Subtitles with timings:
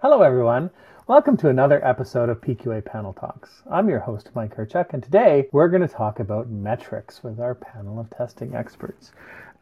[0.00, 0.70] Hello, everyone.
[1.08, 3.64] Welcome to another episode of PQA Panel Talks.
[3.68, 7.56] I'm your host, Mike Hrycyk, and today we're going to talk about metrics with our
[7.56, 9.10] panel of testing experts.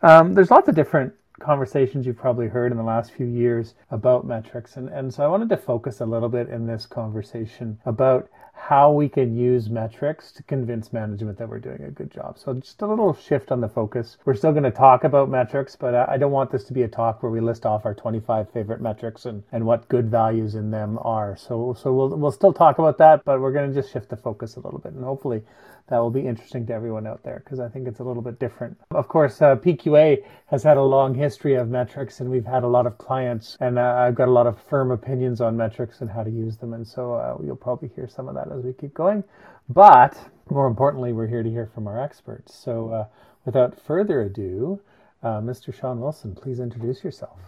[0.02, 4.26] Um, there's lots of different conversations you've probably heard in the last few years about
[4.26, 8.28] metrics, and, and so I wanted to focus a little bit in this conversation about
[8.56, 12.38] how we can use metrics to convince management that we're doing a good job.
[12.38, 14.16] So just a little shift on the focus.
[14.24, 16.88] We're still going to talk about metrics, but I don't want this to be a
[16.88, 20.70] talk where we list off our 25 favorite metrics and, and what good values in
[20.70, 21.36] them are.
[21.36, 24.16] So so we'll we'll still talk about that, but we're going to just shift the
[24.16, 25.42] focus a little bit and hopefully
[25.88, 28.38] that will be interesting to everyone out there because I think it's a little bit
[28.40, 28.76] different.
[28.90, 32.68] Of course, uh, PQA has had a long history of metrics, and we've had a
[32.68, 36.10] lot of clients, and uh, I've got a lot of firm opinions on metrics and
[36.10, 38.72] how to use them, and so uh, you'll probably hear some of that as we
[38.72, 39.24] keep going.
[39.68, 40.16] But
[40.48, 42.54] more importantly, we're here to hear from our experts.
[42.54, 43.04] So, uh,
[43.44, 44.80] without further ado,
[45.22, 45.74] uh, Mr.
[45.74, 47.38] Sean Wilson, please introduce yourself.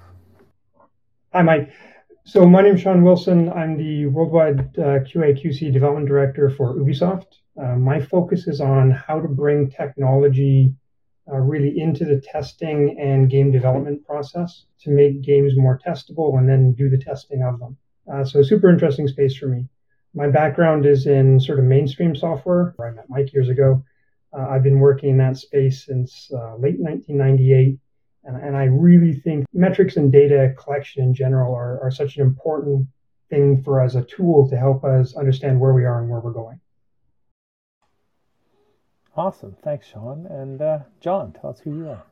[1.33, 1.71] Hi, Mike.
[2.25, 3.51] So my name is Sean Wilson.
[3.51, 7.39] I'm the worldwide uh, QA QC development director for Ubisoft.
[7.59, 10.75] Uh, my focus is on how to bring technology
[11.31, 16.49] uh, really into the testing and game development process to make games more testable and
[16.49, 17.77] then do the testing of them.
[18.13, 19.67] Uh, so super interesting space for me.
[20.15, 22.73] My background is in sort of mainstream software.
[22.77, 23.85] Where I met Mike years ago.
[24.37, 27.79] Uh, I've been working in that space since uh, late 1998
[28.29, 32.87] and I really think metrics and data collection in general are, are such an important
[33.31, 36.33] thing for us, a tool to help us understand where we are and where we're
[36.33, 36.61] going.
[39.17, 39.57] Awesome.
[39.63, 40.27] Thanks, Sean.
[40.27, 42.03] And uh, John, tell us who you are.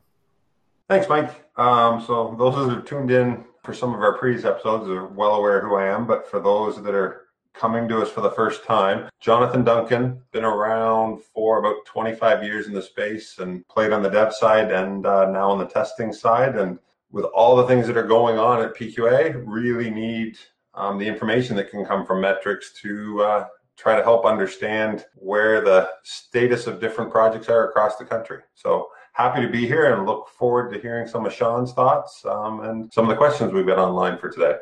[0.88, 1.48] Thanks, Mike.
[1.56, 5.34] Um, so those that are tuned in for some of our previous episodes are well
[5.34, 7.25] aware who I am, but for those that are
[7.58, 9.08] coming to us for the first time.
[9.20, 14.10] Jonathan Duncan, been around for about 25 years in the space and played on the
[14.10, 16.56] dev side and uh, now on the testing side.
[16.56, 16.78] And
[17.10, 20.38] with all the things that are going on at PQA, really need
[20.74, 23.46] um, the information that can come from metrics to uh,
[23.76, 28.40] try to help understand where the status of different projects are across the country.
[28.54, 32.60] So happy to be here and look forward to hearing some of Sean's thoughts um,
[32.60, 34.56] and some of the questions we've got online for today.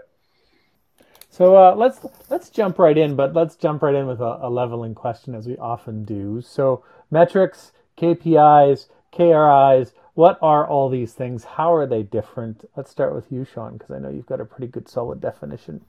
[1.34, 1.98] So uh, let's
[2.30, 5.48] let's jump right in, but let's jump right in with a, a, leveling question as
[5.48, 6.40] we often do.
[6.40, 11.42] So metrics, KPIs, KRIs, what are all these things?
[11.42, 12.70] How are they different?
[12.76, 15.80] Let's start with you, Sean, because I know you've got a pretty good solid definition.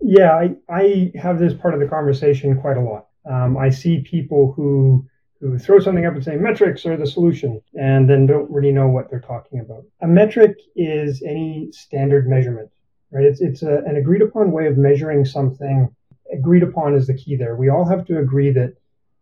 [0.00, 3.08] Yeah, I, I have this part of the conversation quite a lot.
[3.30, 5.06] Um, I see people who
[5.42, 8.88] who throw something up and say metrics are the solution and then don't really know
[8.88, 9.84] what they're talking about.
[10.00, 12.70] A metric is any standard measurement
[13.10, 13.24] right?
[13.24, 15.94] It's it's a, an agreed upon way of measuring something.
[16.32, 17.56] Agreed upon is the key there.
[17.56, 18.74] We all have to agree that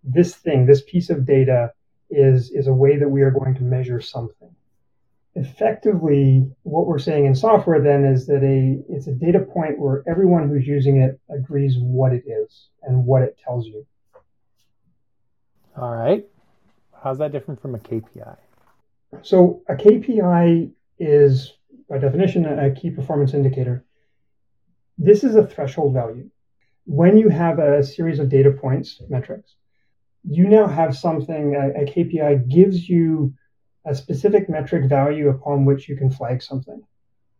[0.02, 1.72] this thing, this piece of data,
[2.10, 4.54] is is a way that we are going to measure something.
[5.34, 10.02] Effectively, what we're saying in software then is that a it's a data point where
[10.08, 13.86] everyone who's using it agrees what it is and what it tells you.
[15.76, 16.26] All right.
[17.02, 18.36] How's that different from a KPI?
[19.22, 21.52] So a KPI is
[21.88, 23.84] by definition, a key performance indicator.
[24.98, 26.30] This is a threshold value.
[26.84, 29.54] When you have a series of data points, metrics,
[30.24, 33.34] you now have something, a, a KPI gives you
[33.84, 36.82] a specific metric value upon which you can flag something.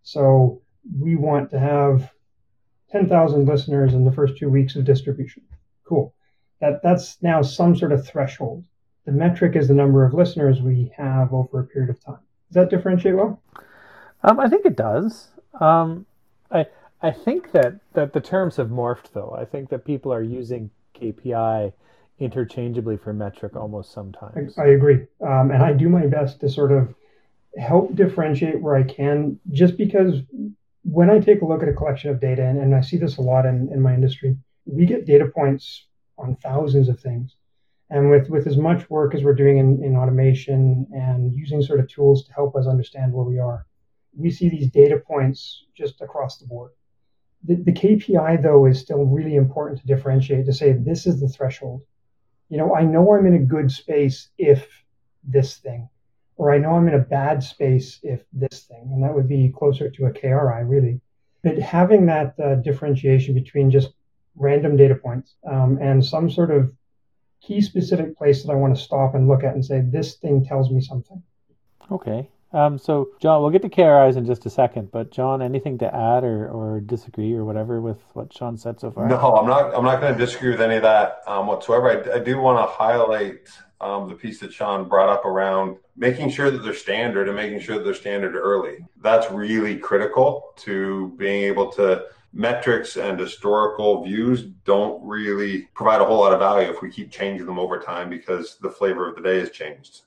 [0.03, 0.63] So
[0.99, 2.13] we want to have
[2.93, 5.43] 10,000 listeners in the first two weeks of distribution.
[5.85, 6.15] Cool.
[6.61, 8.65] That, that's now some sort of threshold.
[9.05, 12.21] The metric is the number of listeners we have over a period of time.
[12.49, 13.43] Does that differentiate well?
[14.23, 15.29] Um, I think it does.
[15.61, 16.07] Um,
[16.51, 16.67] I
[17.03, 19.37] I think that that the terms have morphed though.
[19.39, 21.73] I think that people are using KPI
[22.19, 24.59] interchangeably for metric almost sometimes.
[24.59, 26.95] I, I agree, um, and I do my best to sort of
[27.59, 29.39] help differentiate where I can.
[29.53, 30.21] Just because
[30.83, 33.17] when I take a look at a collection of data, and, and I see this
[33.17, 35.87] a lot in, in my industry, we get data points
[36.19, 37.35] on thousands of things.
[37.91, 41.79] And with, with as much work as we're doing in, in automation and using sort
[41.81, 43.67] of tools to help us understand where we are,
[44.17, 46.73] we see these data points just across the board.
[47.45, 51.29] The, the KPI, though, is still really important to differentiate to say this is the
[51.29, 51.83] threshold.
[52.49, 54.67] You know, I know I'm in a good space if
[55.25, 55.89] this thing,
[56.37, 59.53] or I know I'm in a bad space if this thing, and that would be
[59.57, 61.01] closer to a KRI, really.
[61.43, 63.93] But having that uh, differentiation between just
[64.37, 66.73] random data points um, and some sort of
[67.41, 70.45] key specific place that I want to stop and look at and say, this thing
[70.45, 71.23] tells me something.
[71.91, 72.29] Okay.
[72.53, 75.95] Um, so, John, we'll get to KRIs in just a second, but John, anything to
[75.95, 79.09] add or, or disagree or whatever with what Sean said so far?
[79.09, 79.75] No, I'm not.
[79.75, 81.91] I'm not going to disagree with any of that um, whatsoever.
[81.91, 83.49] I, I do want to highlight
[83.81, 87.61] um, the piece that Sean brought up around making sure that they're standard and making
[87.61, 88.79] sure that they're standard early.
[89.03, 96.05] That's really critical to being able to metrics and historical views don't really provide a
[96.05, 99.17] whole lot of value if we keep changing them over time because the flavor of
[99.17, 100.03] the day has changed.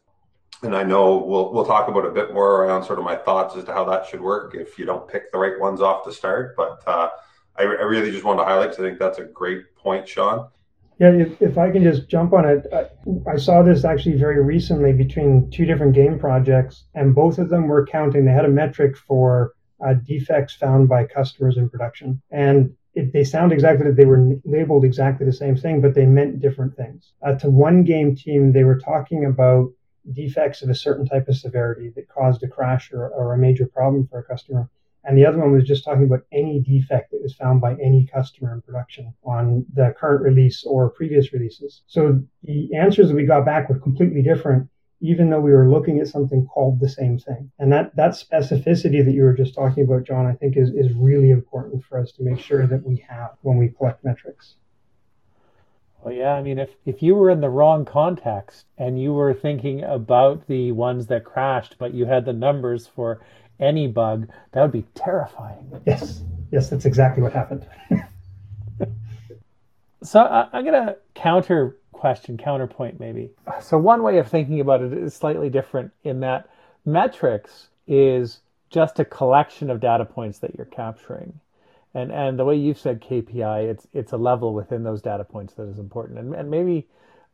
[0.61, 3.55] And I know we'll we'll talk about a bit more around sort of my thoughts
[3.55, 6.11] as to how that should work if you don't pick the right ones off the
[6.11, 6.55] start.
[6.57, 7.09] But uh,
[7.57, 10.49] I, I, really just wanted to highlight because I think that's a great point, Sean.
[10.99, 12.87] Yeah, if, if I can just jump on it, I,
[13.31, 17.69] I, saw this actually very recently between two different game projects, and both of them
[17.69, 18.25] were counting.
[18.25, 19.53] They had a metric for
[19.85, 22.21] uh, defects found by customers in production.
[22.31, 26.41] And it, they sound exactly, they were labeled exactly the same thing, but they meant
[26.41, 27.13] different things.
[27.21, 29.71] Uh, to one game team, they were talking about
[30.13, 33.65] defects of a certain type of severity that caused a crash or, or a major
[33.65, 34.69] problem for a customer.
[35.05, 38.05] And the other one was just talking about any defect that was found by any
[38.13, 41.81] customer in production on the current release or previous releases.
[41.87, 44.69] So the answers that we got back were completely different
[45.01, 47.51] even though we were looking at something called the same thing.
[47.59, 50.91] And that, that specificity that you were just talking about, John, I think is, is
[50.93, 54.55] really important for us to make sure that we have when we collect metrics.
[56.03, 59.33] Well, yeah, I mean, if, if you were in the wrong context and you were
[59.33, 63.19] thinking about the ones that crashed, but you had the numbers for
[63.59, 65.81] any bug, that would be terrifying.
[65.85, 67.67] Yes, yes, that's exactly what happened.
[70.03, 73.31] so I, I'm going to counter question, counterpoint maybe.
[73.61, 76.49] So one way of thinking about it is slightly different in that
[76.85, 81.39] metrics is just a collection of data points that you're capturing.
[81.93, 85.53] And and the way you've said KPI, it's it's a level within those data points
[85.55, 86.19] that is important.
[86.19, 86.87] And, and maybe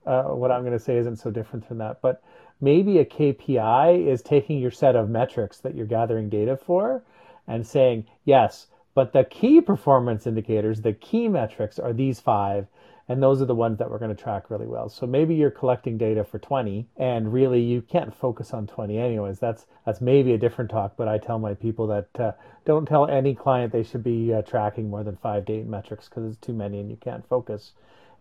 [0.05, 2.23] uh, what I'm going to say isn't so different from that, but
[2.61, 7.03] maybe a KPI is taking your set of metrics that you're gathering data for
[7.47, 12.67] and saying, yes, but the key performance indicators, the key metrics are these five,
[13.07, 14.89] and those are the ones that we're going to track really well.
[14.89, 19.39] So maybe you're collecting data for 20 and really you can't focus on 20 anyways.
[19.39, 22.31] That's that's maybe a different talk, but I tell my people that uh,
[22.65, 26.25] don't tell any client they should be uh, tracking more than 5 data metrics because
[26.25, 27.73] it's too many and you can't focus.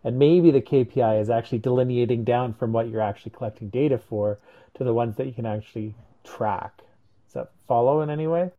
[0.03, 4.37] And maybe the KPI is actually delineating down from what you're actually collecting data for
[4.75, 6.83] to the ones that you can actually track.
[7.25, 8.51] Does that follow in any way?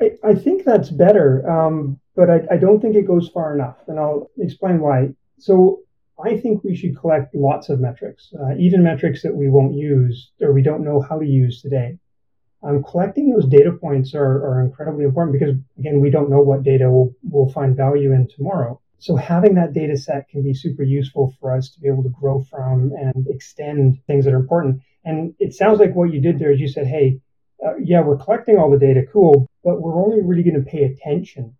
[0.00, 1.48] I, I think that's better.
[1.48, 5.10] Um, but I, I don't think it goes far enough, and I'll explain why.
[5.38, 5.80] So
[6.22, 10.30] I think we should collect lots of metrics, uh, even metrics that we won't use
[10.40, 11.98] or we don't know how to use today.
[12.62, 16.62] Um, collecting those data points are, are incredibly important because, again, we don't know what
[16.62, 18.80] data we'll, we'll find value in tomorrow.
[18.98, 22.08] So having that data set can be super useful for us to be able to
[22.08, 24.80] grow from and extend things that are important.
[25.04, 27.20] And it sounds like what you did there is you said, hey,
[27.64, 30.84] uh, yeah, we're collecting all the data, cool, but we're only really going to pay
[30.84, 31.54] attention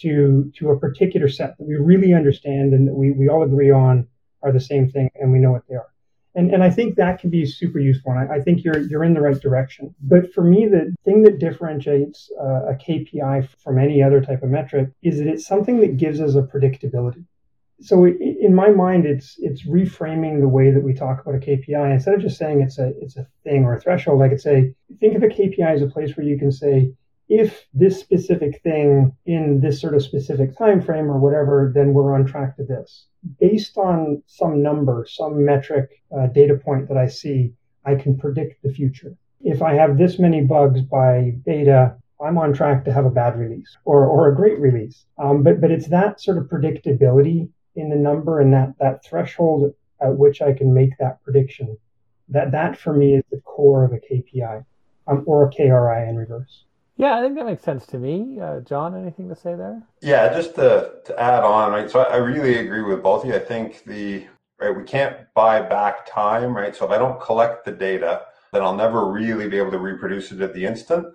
[0.00, 3.70] to to a particular set that we really understand and that we, we all agree
[3.70, 4.06] on
[4.42, 5.88] are the same thing and we know what they are.
[6.34, 8.12] And, and I think that can be super useful.
[8.12, 9.94] And I, I think you're you're in the right direction.
[10.00, 14.50] But for me, the thing that differentiates uh, a KPI from any other type of
[14.50, 17.24] metric is that it's something that gives us a predictability.
[17.80, 21.92] So in my mind, it's it's reframing the way that we talk about a KPI
[21.92, 24.20] instead of just saying it's a it's a thing or a threshold.
[24.22, 26.92] I could say think of a KPI as a place where you can say
[27.28, 32.14] if this specific thing in this sort of specific time frame or whatever, then we're
[32.14, 33.06] on track to this.
[33.38, 37.52] Based on some number, some metric uh, data point that I see,
[37.84, 39.14] I can predict the future.
[39.40, 43.38] If I have this many bugs by beta, I'm on track to have a bad
[43.38, 45.04] release or, or a great release.
[45.18, 49.72] Um, but but it's that sort of predictability in the number and that that threshold
[50.00, 51.76] at which I can make that prediction.
[52.28, 54.64] That that for me is the core of a KPI
[55.06, 56.64] um, or a KRI in reverse.
[56.96, 58.40] Yeah, I think that makes sense to me.
[58.40, 59.82] Uh, John, anything to say there?
[60.02, 61.88] Yeah, just to, to add on, right?
[61.88, 63.36] So I really agree with both of you.
[63.36, 64.26] I think the
[64.60, 66.74] right we can't buy back time, right?
[66.74, 70.32] So if I don't collect the data, then I'll never really be able to reproduce
[70.32, 71.06] it at the instant.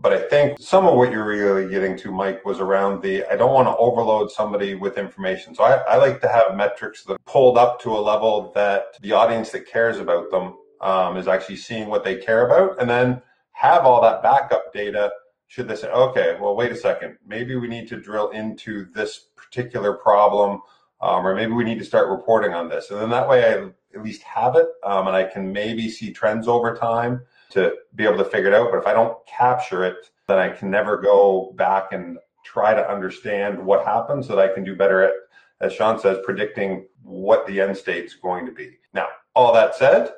[0.00, 3.36] But I think some of what you're really getting to, Mike, was around the I
[3.36, 5.54] don't want to overload somebody with information.
[5.54, 9.12] So I, I like to have metrics that pulled up to a level that the
[9.12, 13.20] audience that cares about them um, is actually seeing what they care about, and then
[13.52, 15.10] have all that backup data
[15.48, 19.30] should they say, okay, well, wait a second, maybe we need to drill into this
[19.34, 20.60] particular problem,
[21.00, 22.90] um, or maybe we need to start reporting on this.
[22.90, 26.12] And then that way I at least have it, um, and I can maybe see
[26.12, 28.70] trends over time to be able to figure it out.
[28.70, 32.90] But if I don't capture it, then I can never go back and try to
[32.90, 35.12] understand what happened so that I can do better at,
[35.60, 38.78] as Sean says, predicting what the end state is going to be.
[38.92, 40.12] Now, all that said,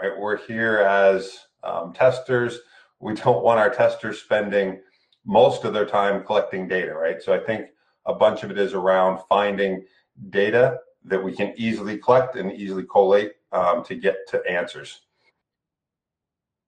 [0.00, 2.58] right, we're here as um, testers
[3.02, 4.80] we don't want our testers spending
[5.26, 7.20] most of their time collecting data, right?
[7.20, 7.66] So I think
[8.06, 9.84] a bunch of it is around finding
[10.30, 15.00] data that we can easily collect and easily collate um, to get to answers.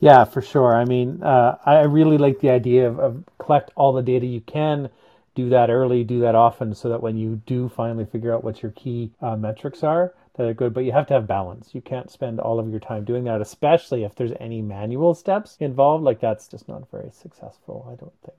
[0.00, 0.76] Yeah, for sure.
[0.76, 4.40] I mean, uh, I really like the idea of, of, collect all the data you
[4.40, 4.90] can,
[5.34, 8.62] do that early, do that often, so that when you do finally figure out what
[8.62, 10.74] your key uh, metrics are, that are good.
[10.74, 11.74] But you have to have balance.
[11.74, 15.56] You can't spend all of your time doing that, especially if there's any manual steps
[15.60, 16.04] involved.
[16.04, 18.38] Like that's just not very successful, I don't think.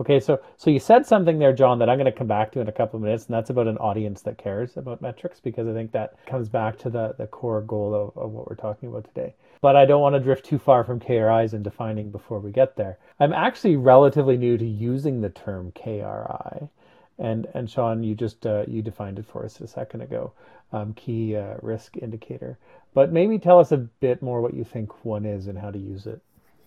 [0.00, 2.60] Okay, so so you said something there, John, that I'm going to come back to
[2.60, 5.68] in a couple of minutes, and that's about an audience that cares about metrics, because
[5.68, 8.88] I think that comes back to the the core goal of, of what we're talking
[8.88, 9.34] about today.
[9.60, 12.76] But I don't want to drift too far from KRIs and defining before we get
[12.76, 12.98] there.
[13.18, 16.68] I'm actually relatively new to using the term KRI,
[17.18, 20.32] and and Sean, you just uh, you defined it for us a second ago,
[20.72, 22.58] um, key uh, risk indicator.
[22.94, 25.78] But maybe tell us a bit more what you think one is and how to
[25.78, 26.20] use it.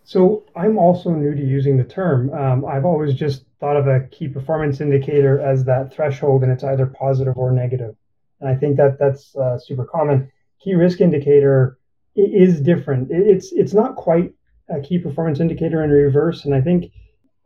[0.06, 2.32] So I'm also new to using the term.
[2.34, 6.64] Um, I've always just thought of a key performance indicator as that threshold, and it's
[6.64, 7.96] either positive or negative.
[8.42, 10.32] And I think that that's uh, super common.
[10.60, 11.78] Key risk indicator
[12.16, 13.10] is different.
[13.12, 14.34] It's it's not quite
[14.70, 16.92] a key performance indicator in reverse, and I think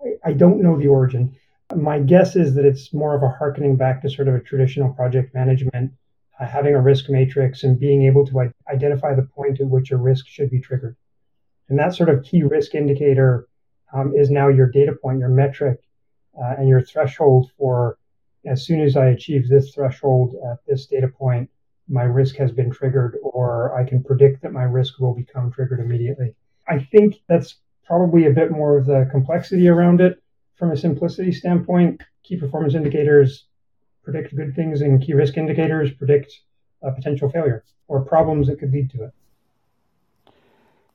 [0.01, 1.35] I, I don't know the origin.
[1.75, 4.93] My guess is that it's more of a harkening back to sort of a traditional
[4.93, 5.91] project management,
[6.39, 9.97] uh, having a risk matrix and being able to identify the point at which a
[9.97, 10.95] risk should be triggered.
[11.69, 13.47] And that sort of key risk indicator
[13.93, 15.79] um, is now your data point, your metric,
[16.41, 17.97] uh, and your threshold for
[18.45, 21.49] as soon as I achieve this threshold at this data point,
[21.87, 25.79] my risk has been triggered, or I can predict that my risk will become triggered
[25.79, 26.35] immediately.
[26.67, 30.21] I think that's probably a bit more of the complexity around it
[30.55, 32.01] from a simplicity standpoint.
[32.23, 33.45] Key performance indicators
[34.03, 36.41] predict good things, and key risk indicators predict
[36.81, 39.13] a potential failure or problems that could lead to it.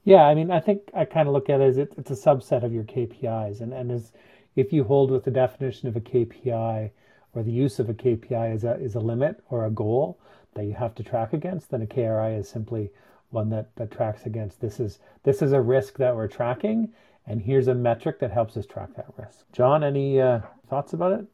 [0.05, 2.15] Yeah, I mean, I think I kind of look at it as it, it's a
[2.15, 4.13] subset of your KPIs, and and as
[4.57, 6.91] if you hold with the definition of a KPI
[7.35, 10.19] or the use of a KPI is a is a limit or a goal
[10.55, 12.91] that you have to track against, then a KRI is simply
[13.31, 16.93] one that that tracks against this is this is a risk that we're tracking,
[17.27, 19.45] and here's a metric that helps us track that risk.
[19.53, 21.27] John, any uh, thoughts about it?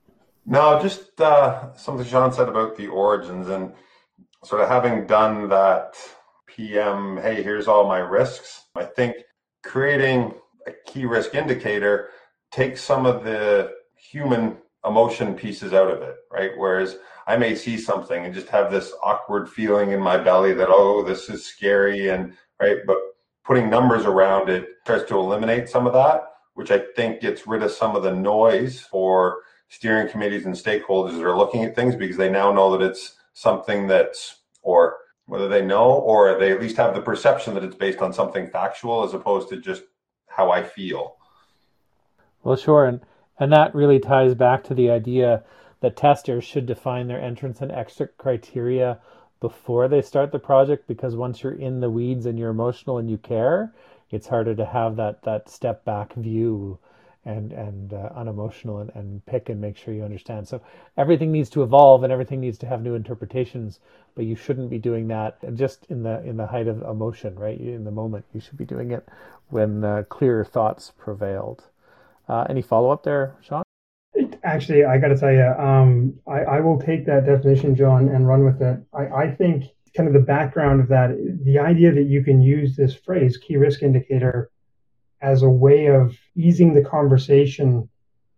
[0.47, 3.73] No, just uh, something Sean said about the origins and
[4.45, 5.95] sort of having done that
[6.47, 8.65] PM, hey, here's all my risks.
[8.75, 9.17] I think
[9.63, 10.35] creating
[10.67, 12.09] a key risk indicator
[12.51, 16.53] takes some of the human emotion pieces out of it, right?
[16.57, 20.69] Whereas I may see something and just have this awkward feeling in my belly that,
[20.71, 22.79] oh, this is scary and right.
[22.87, 22.97] But
[23.45, 27.63] putting numbers around it tries to eliminate some of that, which I think gets rid
[27.63, 31.95] of some of the noise for steering committees and stakeholders that are looking at things
[31.95, 36.61] because they now know that it's something that's or whether they know or they at
[36.61, 39.83] least have the perception that it's based on something factual as opposed to just
[40.27, 41.17] how I feel.
[42.43, 43.01] Well, sure, and
[43.39, 45.43] and that really ties back to the idea
[45.81, 48.99] that testers should define their entrance and exit criteria
[49.41, 53.09] before they start the project because once you're in the weeds and you're emotional and
[53.09, 53.73] you care,
[54.11, 56.79] it's harder to have that that step back view
[57.25, 60.49] and and uh, unemotional and, and pick and make sure you understand.
[60.49, 60.61] So
[60.97, 63.81] everything needs to evolve and everything needs to have new interpretations,
[64.17, 67.61] but you shouldn't be doing that just in the in the height of emotion, right?
[67.61, 69.07] In the moment, you should be doing it
[69.51, 71.65] when uh, clearer thoughts prevailed.
[72.29, 73.63] Uh, any follow up there, Sean?
[74.43, 78.27] Actually, I got to tell you, um, I, I will take that definition, John, and
[78.27, 78.81] run with it.
[78.93, 79.65] I, I think
[79.97, 81.11] kind of the background of that,
[81.45, 84.51] the idea that you can use this phrase, key risk indicator,
[85.21, 87.89] as a way of easing the conversation,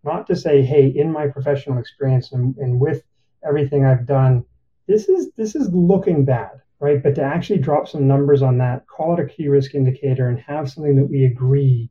[0.03, 3.03] not to say, hey, in my professional experience and, and with
[3.47, 4.43] everything I've done,
[4.87, 7.01] this is this is looking bad, right?
[7.01, 10.39] But to actually drop some numbers on that, call it a key risk indicator, and
[10.39, 11.89] have something that we agree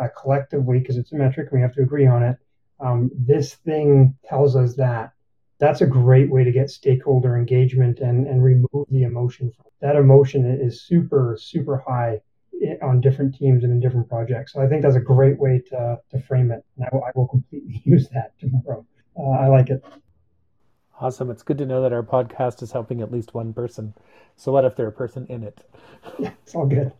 [0.00, 2.36] uh, collectively, because it's a metric and we have to agree on it.
[2.80, 5.12] Um, this thing tells us that.
[5.58, 9.50] That's a great way to get stakeholder engagement and, and remove the emotion.
[9.50, 12.20] From That emotion is super, super high
[12.82, 14.52] on different teams and in different projects.
[14.52, 16.64] So I think that's a great way to, to frame it.
[16.76, 18.86] And I will, I will completely use that tomorrow.
[19.18, 19.82] Uh, I like it.
[21.00, 21.30] Awesome.
[21.30, 23.94] It's good to know that our podcast is helping at least one person.
[24.36, 25.64] So what if they're a person in it?
[26.18, 26.92] Yeah, it's all good.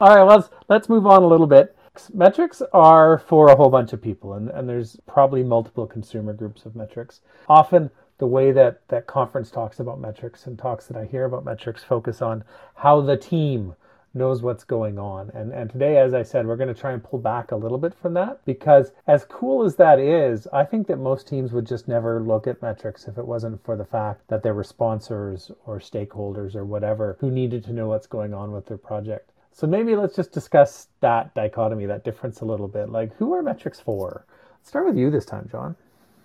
[0.00, 1.74] All right, let's let's move on a little bit.
[2.12, 6.66] Metrics are for a whole bunch of people, and, and there's probably multiple consumer groups
[6.66, 7.22] of metrics.
[7.48, 11.44] Often the way that that conference talks about metrics and talks that I hear about
[11.44, 13.74] metrics focus on how the team
[14.12, 15.30] knows what's going on.
[15.34, 17.78] And, and today, as I said, we're going to try and pull back a little
[17.78, 21.66] bit from that because, as cool as that is, I think that most teams would
[21.66, 25.50] just never look at metrics if it wasn't for the fact that there were sponsors
[25.64, 29.32] or stakeholders or whatever who needed to know what's going on with their project.
[29.56, 32.90] So maybe let's just discuss that dichotomy, that difference a little bit.
[32.90, 34.26] Like, who are metrics for?
[34.52, 35.74] Let's start with you this time, John.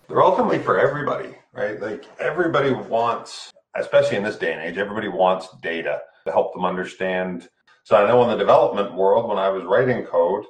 [0.10, 1.82] They're ultimately for everybody, right?
[1.82, 6.66] Like, everybody wants, especially in this day and age, everybody wants data to help them
[6.66, 7.48] understand
[7.84, 10.46] so I know in the development world, when I was writing code,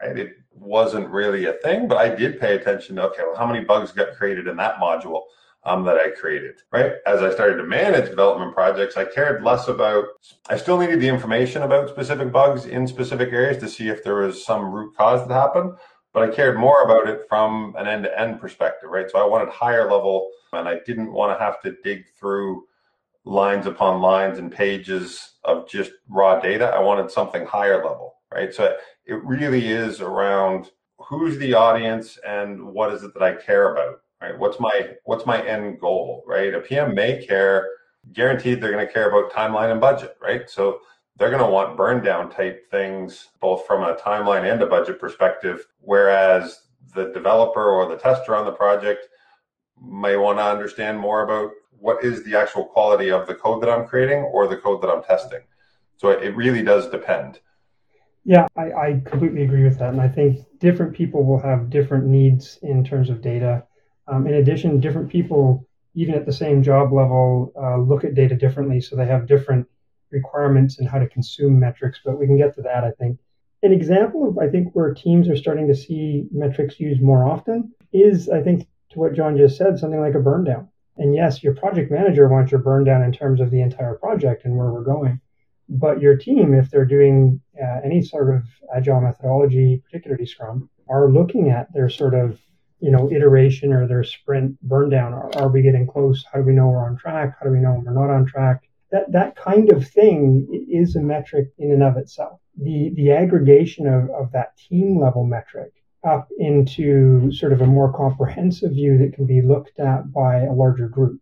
[0.00, 0.16] right?
[0.16, 3.64] It wasn't really a thing, but I did pay attention to okay, well, how many
[3.64, 5.22] bugs got created in that module?
[5.62, 6.94] Um, that I created, right?
[7.04, 10.06] As I started to manage development projects, I cared less about,
[10.48, 14.14] I still needed the information about specific bugs in specific areas to see if there
[14.14, 15.74] was some root cause that happened,
[16.14, 19.10] but I cared more about it from an end to end perspective, right?
[19.10, 22.64] So I wanted higher level and I didn't want to have to dig through
[23.24, 26.68] lines upon lines and pages of just raw data.
[26.68, 28.52] I wanted something higher level, right?
[28.52, 33.74] So it really is around who's the audience and what is it that I care
[33.74, 34.38] about, right?
[34.38, 36.54] What's my what's my end goal, right?
[36.54, 37.68] A PM may care,
[38.12, 40.48] guaranteed they're going to care about timeline and budget, right?
[40.48, 40.80] So
[41.16, 44.98] they're going to want burn down type things both from a timeline and a budget
[44.98, 46.62] perspective whereas
[46.94, 49.06] the developer or the tester on the project
[49.82, 53.70] may want to understand more about what is the actual quality of the code that
[53.70, 55.40] I'm creating or the code that I'm testing.
[55.96, 57.40] So it really does depend.
[58.24, 59.90] Yeah, I, I completely agree with that.
[59.90, 63.64] And I think different people will have different needs in terms of data.
[64.10, 68.34] Um, in addition, different people, even at the same job level, uh, look at data
[68.34, 68.80] differently.
[68.80, 69.68] So they have different
[70.10, 72.00] requirements and how to consume metrics.
[72.04, 73.18] But we can get to that, I think.
[73.62, 77.72] An example of, I think, where teams are starting to see metrics used more often
[77.92, 80.68] is, I think, to what John just said, something like a burn down.
[80.96, 84.44] And yes, your project manager wants your burn down in terms of the entire project
[84.44, 85.20] and where we're going.
[85.68, 88.42] But your team, if they're doing uh, any sort of
[88.74, 92.38] agile methodology, particularly Scrum, are looking at their sort of
[92.80, 95.12] you know iteration or their sprint burn down.
[95.12, 96.24] Are, are we getting close?
[96.32, 97.36] How do we know we're on track?
[97.38, 98.62] How do we know we're not on track?
[98.90, 102.40] That that kind of thing is a metric in and of itself.
[102.56, 105.72] The the aggregation of, of that team level metric
[106.02, 110.52] up into sort of a more comprehensive view that can be looked at by a
[110.52, 111.20] larger group,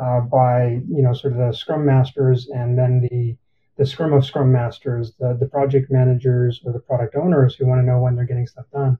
[0.00, 3.36] uh, by you know sort of the Scrum masters and then the
[3.76, 7.80] the Scrum of Scrum masters, the the project managers or the product owners who want
[7.80, 8.98] to know when they're getting stuff done.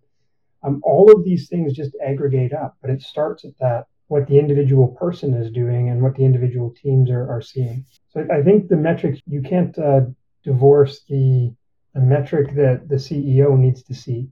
[0.64, 4.38] Um, all of these things just aggregate up, but it starts at that what the
[4.38, 7.85] individual person is doing and what the individual teams are, are seeing.
[8.11, 10.03] So I think the metrics you can't uh,
[10.42, 11.53] divorce the
[11.94, 14.29] the metric that the CEO needs to see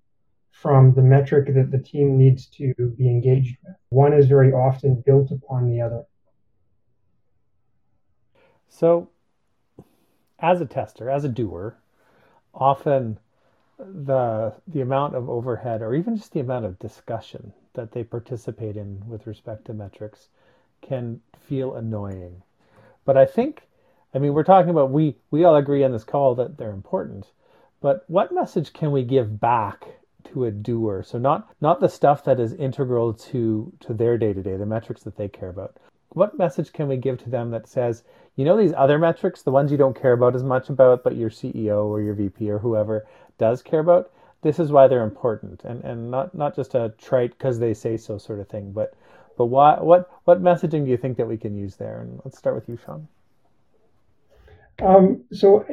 [0.50, 3.76] from the metric that the team needs to be engaged with.
[3.88, 6.02] One is very often built upon the other.
[8.68, 9.10] So,
[10.38, 11.76] as a tester, as a doer,
[12.52, 13.18] often
[13.86, 18.76] the the amount of overhead or even just the amount of discussion that they participate
[18.76, 20.28] in with respect to metrics
[20.80, 22.42] can feel annoying.
[23.04, 23.62] But I think
[24.14, 27.26] I mean we're talking about we we all agree on this call that they're important.
[27.80, 29.88] But what message can we give back
[30.32, 31.02] to a doer.
[31.02, 34.66] So not not the stuff that is integral to to their day to day, the
[34.66, 35.76] metrics that they care about.
[36.10, 38.04] What message can we give to them that says,
[38.36, 41.16] you know, these other metrics, the ones you don't care about as much about, but
[41.16, 43.06] your CEO or your VP or whoever
[43.42, 47.32] does care about, this is why they're important, and and not not just a trite
[47.36, 48.94] because they say so sort of thing, but
[49.36, 52.00] but why what what messaging do you think that we can use there?
[52.00, 53.08] And let's start with you, Sean.
[54.80, 55.64] Um, so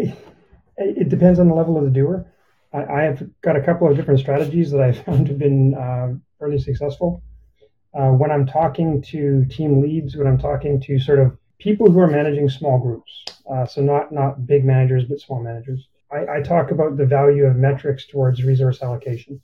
[0.78, 2.26] it depends on the level of the doer.
[2.72, 6.60] I, have got a couple of different strategies that I found have been uh, fairly
[6.60, 7.24] successful.
[7.94, 12.00] Uh, when I'm talking to team leads, when I'm talking to sort of people who
[12.00, 16.42] are managing small groups, uh, so not not big managers but small managers, I, I
[16.42, 19.42] talk about the value of metrics towards resource allocation.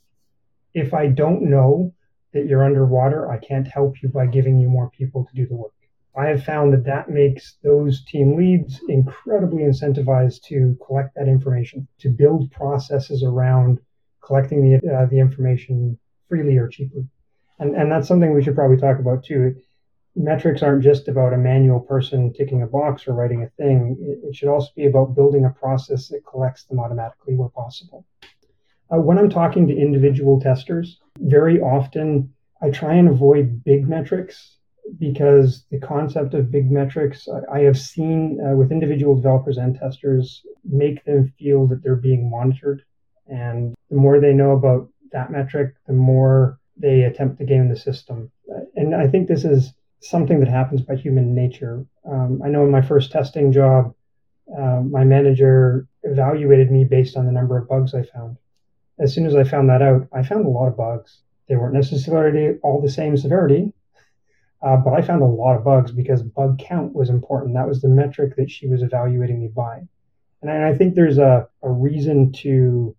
[0.74, 1.94] If I don't know
[2.34, 5.56] that you're underwater, I can't help you by giving you more people to do the
[5.56, 5.72] work.
[6.18, 11.88] I have found that that makes those team leads incredibly incentivized to collect that information,
[12.00, 13.80] to build processes around
[14.24, 15.98] collecting the, uh, the information
[16.30, 17.06] freely or cheaply.
[17.60, 19.56] And, and that's something we should probably talk about too.
[20.16, 23.98] Metrics aren't just about a manual person ticking a box or writing a thing.
[24.00, 28.06] It, it should also be about building a process that collects them automatically where possible.
[28.94, 34.58] Uh, when I'm talking to individual testers, very often I try and avoid big metrics
[35.00, 39.76] because the concept of big metrics, I, I have seen uh, with individual developers and
[39.76, 42.84] testers, make them feel that they're being monitored.
[43.28, 47.76] And the more they know about that metric, the more they attempt to game the
[47.76, 48.32] system.
[48.54, 49.74] Uh, and I think this is
[50.06, 51.86] something that happens by human nature.
[52.10, 53.94] Um, I know in my first testing job,
[54.56, 58.38] uh, my manager evaluated me based on the number of bugs I found.
[59.00, 61.22] As soon as I found that out, I found a lot of bugs.
[61.50, 63.74] They weren't necessarily all the same severity,
[64.62, 67.56] uh, but I found a lot of bugs because bug count was important.
[67.56, 69.82] That was the metric that she was evaluating me by.
[70.42, 72.96] And I, I think there's a, a reason to,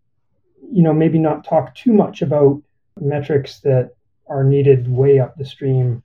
[0.73, 2.62] you know, maybe not talk too much about
[3.01, 3.95] metrics that
[4.29, 6.03] are needed way up the stream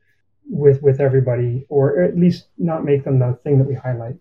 [0.52, 4.18] with with everybody, or at least not make them the thing that we highlight.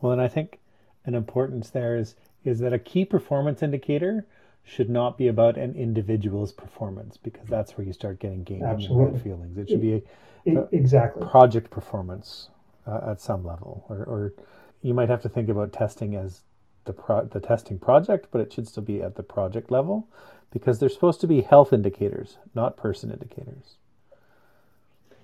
[0.00, 0.58] Well, and I think
[1.06, 4.26] an importance there is is that a key performance indicator
[4.64, 9.56] should not be about an individual's performance because that's where you start getting and feelings.
[9.56, 10.02] It should be a,
[10.46, 11.26] E- exactly.
[11.26, 12.48] project performance
[12.86, 14.34] uh, at some level, or, or
[14.82, 16.42] you might have to think about testing as
[16.86, 20.08] the pro- the testing project, but it should still be at the project level
[20.50, 23.76] because they're supposed to be health indicators, not person indicators.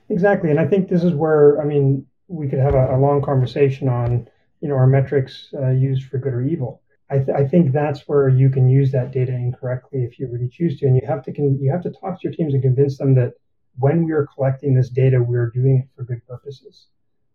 [0.08, 3.22] Exactly, and I think this is where I mean we could have a, a long
[3.22, 4.28] conversation on
[4.60, 6.82] you know our metrics uh, used for good or evil.
[7.08, 10.48] I, th- I think that's where you can use that data incorrectly if you really
[10.48, 12.62] choose to, and you have to con- you have to talk to your teams and
[12.62, 13.34] convince them that
[13.78, 16.86] when we are collecting this data, we are doing it for good purposes.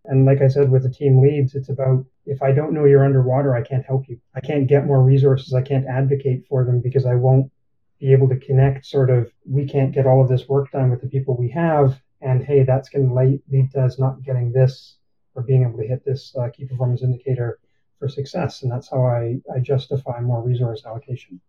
[0.05, 3.05] And like I said with the team leads, it's about if I don't know you're
[3.05, 4.19] underwater, I can't help you.
[4.35, 5.53] I can't get more resources.
[5.53, 7.51] I can't advocate for them because I won't
[7.99, 11.01] be able to connect sort of we can't get all of this work done with
[11.01, 14.51] the people we have and hey that's going to lead, lead to us not getting
[14.51, 14.97] this
[15.35, 17.59] or being able to hit this uh, key performance indicator
[17.99, 21.39] for success and that's how i, I justify more resource allocation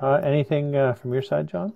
[0.00, 1.72] Uh, anything uh, from your side, John?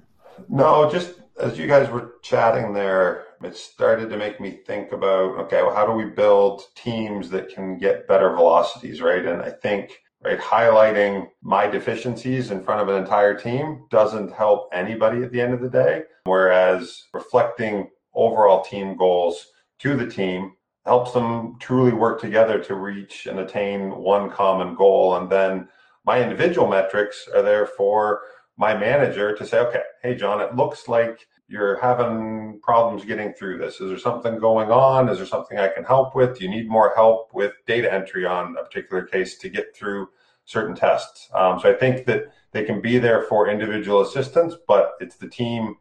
[0.48, 5.38] No, just as you guys were chatting there, it started to make me think about
[5.42, 9.24] okay, well, how do we build teams that can get better velocities, right?
[9.24, 10.38] And I think right?
[10.38, 15.54] Highlighting my deficiencies in front of an entire team doesn't help anybody at the end
[15.54, 19.46] of the day, whereas reflecting overall team goals
[19.80, 20.52] to the team
[20.84, 25.16] helps them truly work together to reach and attain one common goal.
[25.16, 25.68] And then
[26.04, 28.20] my individual metrics are there for
[28.56, 33.58] my manager to say, okay, hey, John, it looks like you're having problems getting through
[33.58, 33.80] this.
[33.80, 35.08] Is there something going on?
[35.08, 36.38] Is there something I can help with?
[36.38, 40.08] Do you need more help with data entry on a particular case to get through
[40.44, 41.28] certain tests?
[41.34, 45.28] Um, so I think that they can be there for individual assistance, but it's the
[45.28, 45.76] team,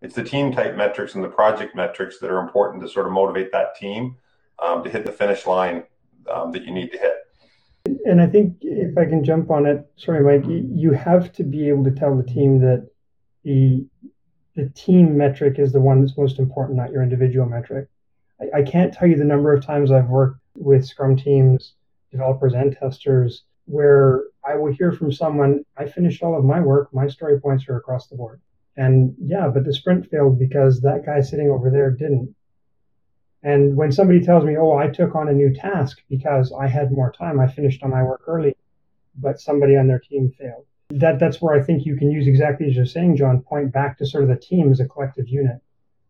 [0.00, 3.12] it's the team type metrics and the project metrics that are important to sort of
[3.12, 4.16] motivate that team
[4.62, 5.84] um, to hit the finish line
[6.32, 7.14] um, that you need to hit.
[8.06, 11.68] And I think if I can jump on it, sorry, Mike, you have to be
[11.68, 12.88] able to tell the team that
[13.44, 13.84] the
[14.54, 17.88] the team metric is the one that's most important, not your individual metric.
[18.40, 21.74] I, I can't tell you the number of times I've worked with Scrum teams,
[22.10, 26.92] developers, and testers where I will hear from someone, I finished all of my work,
[26.92, 28.40] my story points are across the board.
[28.76, 32.34] And yeah, but the sprint failed because that guy sitting over there didn't.
[33.42, 36.92] And when somebody tells me, oh, I took on a new task because I had
[36.92, 38.56] more time, I finished on my work early,
[39.16, 40.66] but somebody on their team failed.
[40.98, 43.98] That that's where I think you can use exactly as you're saying, John, point back
[43.98, 45.60] to sort of the team as a collective unit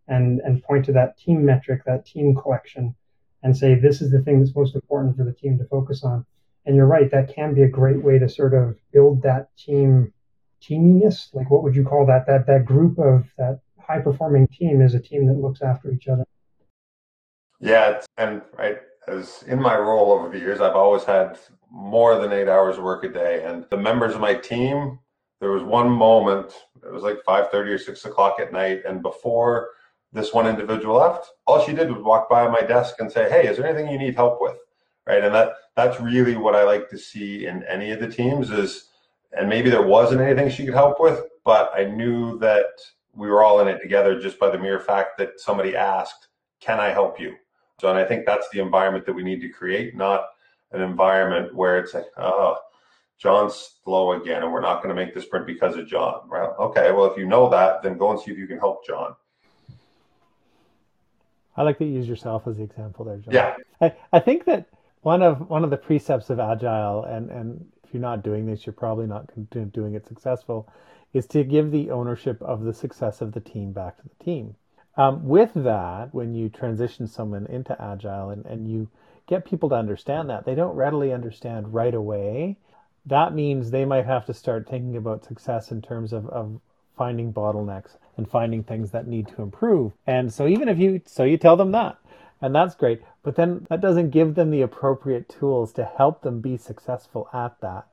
[0.09, 2.95] and and point to that team metric, that team collection,
[3.43, 6.27] and say this is the thing that's most important for the team to focus on.
[6.65, 10.13] And you're right, that can be a great way to sort of build that team
[10.61, 11.35] teaminess.
[11.35, 12.27] Like what would you call that?
[12.27, 16.09] That that group of that high performing team is a team that looks after each
[16.09, 16.25] other.
[17.61, 21.39] Yeah, and right as in my role over the years, I've always had
[21.73, 24.99] more than eight hours of work a day, and the members of my team.
[25.41, 26.53] There was one moment.
[26.87, 29.71] It was like five thirty or six o'clock at night, and before
[30.13, 33.49] this one individual left, all she did was walk by my desk and say, "Hey,
[33.49, 34.57] is there anything you need help with?"
[35.07, 38.51] Right, and that that's really what I like to see in any of the teams
[38.51, 38.91] is,
[39.33, 42.67] and maybe there wasn't anything she could help with, but I knew that
[43.15, 46.29] we were all in it together just by the mere fact that somebody asked,
[46.61, 47.35] "Can I help you?"
[47.81, 50.27] So, and I think that's the environment that we need to create, not
[50.73, 52.57] an environment where it's like, oh,
[53.19, 56.23] John's slow again, and we're not going to make the sprint because of John.
[56.29, 58.85] Well, okay, well, if you know that, then go and see if you can help
[58.87, 59.15] John.
[61.57, 63.35] I like to use yourself as the example there, John.
[63.35, 63.57] Yeah.
[63.81, 64.69] I, I think that
[65.03, 68.67] one of one of the precepts of agile, and and if you're not doing this,
[68.67, 69.29] you're probably not
[69.73, 70.69] doing it successful,
[71.13, 74.57] is to give the ownership of the success of the team back to the team.
[74.97, 78.89] Um, with that, when you transition someone into agile and, and you
[79.27, 82.57] get people to understand that, they don't readily understand right away.
[83.07, 86.61] That means they might have to start thinking about success in terms of, of
[86.97, 89.93] finding bottlenecks and finding things that need to improve.
[90.07, 91.99] And so even if you so you tell them that,
[92.41, 96.41] and that's great, but then that doesn't give them the appropriate tools to help them
[96.41, 97.87] be successful at that.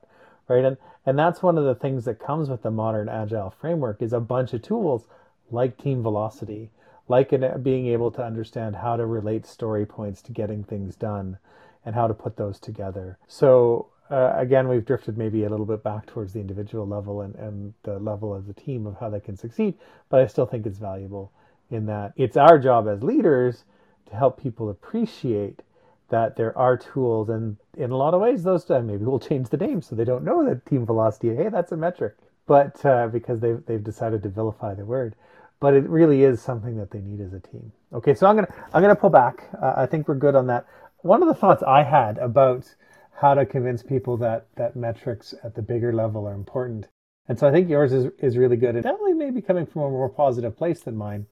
[0.48, 0.64] Right.
[0.64, 4.12] And and that's one of the things that comes with the modern agile framework is
[4.12, 5.06] a bunch of tools
[5.50, 6.70] like team velocity,
[7.10, 11.36] like in being able to understand how to relate story points to getting things done
[11.84, 13.18] and how to put those together.
[13.26, 17.34] So uh, again, we've drifted maybe a little bit back towards the individual level and,
[17.34, 19.74] and the level of the team of how they can succeed,
[20.08, 21.32] but I still think it's valuable
[21.68, 23.64] in that it's our job as leaders
[24.08, 25.62] to help people appreciate
[26.10, 29.48] that there are tools and in a lot of ways those uh, maybe we'll change
[29.48, 33.06] the name so they don't know that team velocity hey that's a metric but uh,
[33.06, 35.14] because they've, they've decided to vilify the word
[35.60, 38.52] but it really is something that they need as a team okay so i'm gonna
[38.72, 40.66] i'm gonna pull back uh, i think we're good on that
[40.98, 42.74] one of the thoughts i had about
[43.20, 46.88] how to convince people that that metrics at the bigger level are important.
[47.28, 49.90] And so I think yours is, is really good and definitely maybe coming from a
[49.90, 51.26] more positive place than mine.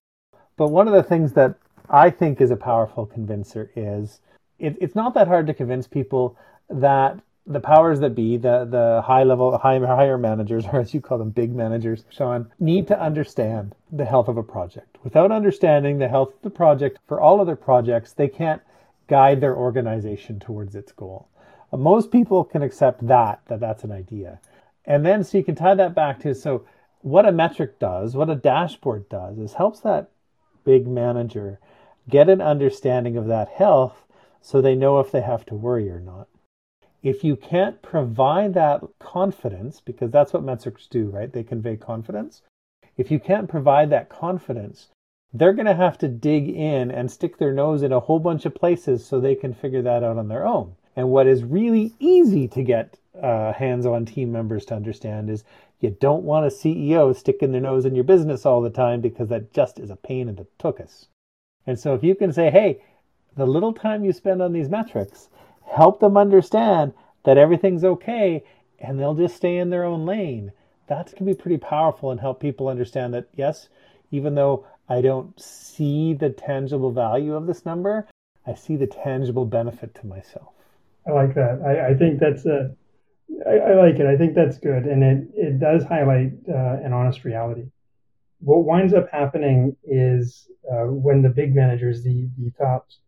[0.56, 1.54] But one of the things that
[1.88, 4.20] I think is a powerful convincer is
[4.58, 6.36] it, it's not that hard to convince people
[6.68, 11.00] that the powers that be, the the high level, high, higher managers, or as you
[11.00, 14.98] call them, big managers, Sean, need to understand the health of a project.
[15.02, 18.60] Without understanding the health of the project for all other projects, they can't
[19.08, 21.28] guide their organization towards its goal.
[21.72, 24.40] Most people can accept that that that's an idea,
[24.84, 26.66] and then so you can tie that back to so
[27.00, 30.10] what a metric does, what a dashboard does, is helps that
[30.64, 31.58] big manager
[32.10, 34.04] get an understanding of that health
[34.42, 36.28] so they know if they have to worry or not
[37.02, 41.32] if you can't provide that confidence, because that's what metrics do, right?
[41.32, 42.42] They convey confidence.
[42.96, 44.88] If you can't provide that confidence,
[45.32, 48.46] they're going to have to dig in and stick their nose in a whole bunch
[48.46, 50.74] of places so they can figure that out on their own.
[50.96, 55.44] And what is really easy to get uh, hands on team members to understand is
[55.80, 59.28] you don't want a CEO sticking their nose in your business all the time because
[59.28, 61.06] that just is a pain in the tuchus.
[61.66, 62.82] And so if you can say, hey,
[63.36, 65.28] the little time you spend on these metrics,
[65.70, 66.92] help them understand
[67.24, 68.44] that everything's okay
[68.78, 70.52] and they'll just stay in their own lane.
[70.86, 73.68] That can be pretty powerful and help people understand that, yes,
[74.10, 78.06] even though I don't see the tangible value of this number,
[78.46, 80.48] I see the tangible benefit to myself.
[81.06, 81.60] I like that.
[81.66, 82.74] I, I think that's a,
[83.46, 84.06] I, I like it.
[84.06, 84.84] I think that's good.
[84.84, 87.66] And it, it does highlight uh, an honest reality.
[88.40, 92.98] What winds up happening is uh, when the big managers, the, the tops,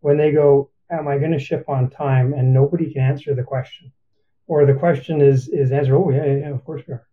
[0.00, 2.32] when they go, am I going to ship on time?
[2.32, 3.92] And nobody can answer the question.
[4.46, 7.06] Or the question is is answered, oh yeah, yeah, of course we are.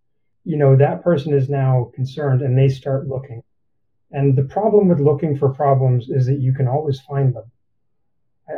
[0.43, 3.43] You know, that person is now concerned and they start looking.
[4.11, 7.49] And the problem with looking for problems is that you can always find them.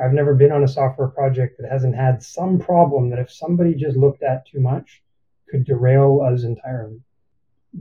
[0.02, 3.76] I've never been on a software project that hasn't had some problem that if somebody
[3.76, 5.04] just looked at too much
[5.50, 7.02] could derail us entirely.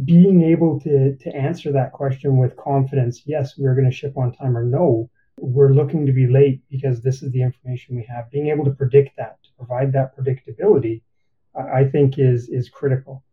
[0.05, 4.35] Being able to, to answer that question with confidence, yes, we're going to ship on
[4.35, 5.09] time or no,
[5.43, 8.31] we're looking to be late because this is the information we have.
[8.31, 11.03] Being able to predict that, to provide that predictability,
[11.55, 13.25] I think is is critical.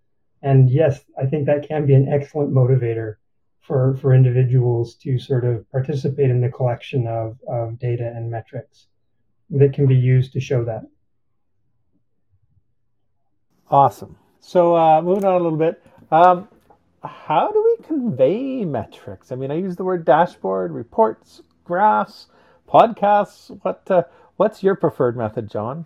[0.41, 3.15] And yes, I think that can be an excellent motivator
[3.61, 8.87] for, for individuals to sort of participate in the collection of, of data and metrics
[9.51, 10.83] that can be used to show that.
[13.69, 14.15] Awesome.
[14.39, 16.47] So uh, moving on a little bit, um,
[17.03, 19.31] how do we convey metrics?
[19.31, 22.25] I mean, I use the word dashboard, reports, graphs,
[22.67, 23.55] podcasts?
[23.61, 24.03] What uh,
[24.37, 25.85] what's your preferred method, John?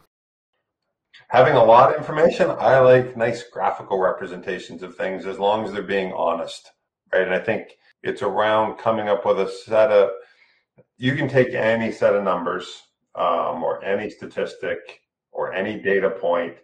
[1.27, 5.73] Having a lot of information, I like nice graphical representations of things as long as
[5.73, 6.71] they're being honest,
[7.11, 7.23] right?
[7.23, 7.67] And I think
[8.01, 10.11] it's around coming up with a set of.
[10.97, 12.83] You can take any set of numbers
[13.15, 15.01] um, or any statistic
[15.33, 16.55] or any data point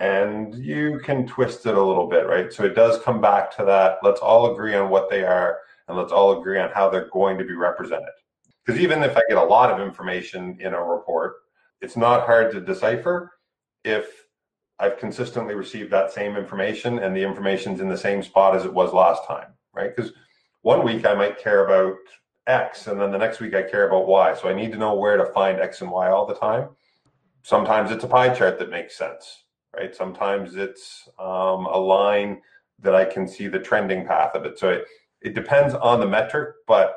[0.00, 2.52] and you can twist it a little bit, right?
[2.52, 3.98] So it does come back to that.
[4.02, 7.38] Let's all agree on what they are and let's all agree on how they're going
[7.38, 8.08] to be represented.
[8.68, 11.36] Because even if I get a lot of information in a report,
[11.80, 13.32] it's not hard to decipher
[13.82, 14.26] if
[14.78, 18.74] I've consistently received that same information and the information's in the same spot as it
[18.74, 19.96] was last time, right?
[19.96, 20.12] Because
[20.60, 21.96] one week I might care about
[22.46, 24.34] X and then the next week I care about Y.
[24.34, 26.68] So I need to know where to find X and Y all the time.
[27.40, 29.96] Sometimes it's a pie chart that makes sense, right?
[29.96, 32.42] Sometimes it's um, a line
[32.80, 34.58] that I can see the trending path of it.
[34.58, 34.84] So it,
[35.22, 36.96] it depends on the metric, but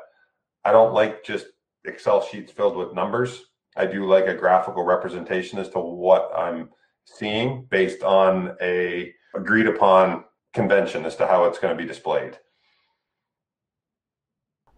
[0.66, 1.46] I don't like just
[1.84, 3.46] Excel sheets filled with numbers.
[3.76, 6.70] I do like a graphical representation as to what I'm
[7.04, 12.38] seeing based on a agreed upon convention as to how it's going to be displayed.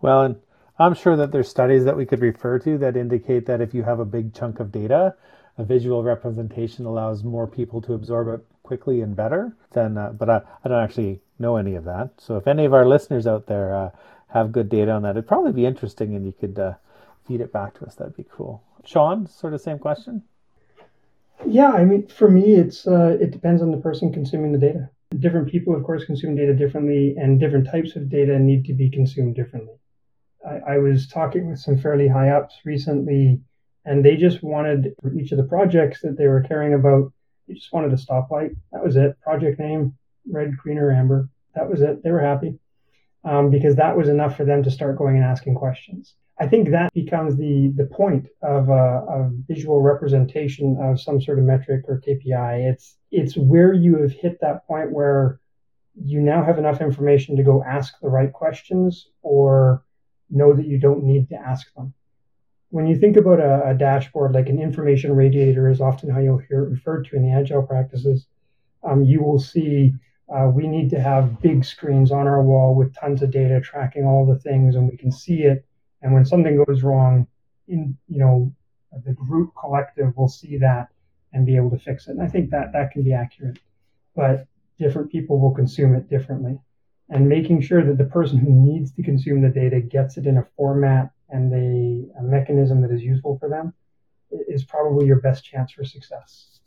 [0.01, 0.37] Well, and
[0.79, 3.83] I'm sure that there's studies that we could refer to that indicate that if you
[3.83, 5.17] have a big chunk of data,
[5.59, 10.29] a visual representation allows more people to absorb it quickly and better than uh, but
[10.29, 13.47] I, I don't actually know any of that so if any of our listeners out
[13.47, 13.91] there uh,
[14.29, 16.75] have good data on that it'd probably be interesting and you could uh,
[17.27, 17.95] feed it back to us.
[17.95, 18.63] That'd be cool.
[18.85, 20.23] Sean, sort of same question.
[21.47, 24.91] Yeah, I mean, for me, it's uh, it depends on the person consuming the data.
[25.19, 28.91] Different people, of course, consume data differently, and different types of data need to be
[28.91, 29.75] consumed differently.
[30.47, 33.41] I, I was talking with some fairly high ups recently,
[33.85, 37.13] and they just wanted for each of the projects that they were caring about,
[37.47, 38.57] they just wanted a stoplight.
[38.73, 39.21] That was it.
[39.21, 39.97] Project name,
[40.31, 41.29] red, green, or amber.
[41.55, 42.03] That was it.
[42.03, 42.59] They were happy
[43.25, 46.15] um, because that was enough for them to start going and asking questions.
[46.41, 51.39] I think that becomes the the point of a, a, visual representation of some sort
[51.39, 52.73] of metric or KPI.
[52.73, 55.41] It's it's where you have hit that point where
[55.95, 59.85] you now have enough information to go ask the right questions or
[60.29, 61.95] know that you don't need to ask them.
[62.71, 66.39] when you think about a, a, dashboard, like an information radiator is often how you'll
[66.39, 68.27] hear it referred to in the agile practices,
[68.83, 69.95] um, you will see
[70.35, 74.05] uh, we need to have big screens on our wall with tons of data tracking
[74.05, 75.65] all the things, and we can see it.
[76.05, 77.27] And when something goes wrong,
[77.67, 78.53] in you know
[79.05, 80.89] the group collective will see that
[81.33, 82.13] and be able to fix it.
[82.13, 83.59] And I think that that can be accurate,
[84.15, 84.47] but
[84.79, 86.61] different people will consume it differently.
[87.09, 90.37] And making sure that the person who needs to consume the data gets it in
[90.37, 93.73] a format and a, a mechanism that is useful for them
[94.31, 96.61] is probably your best chance for success.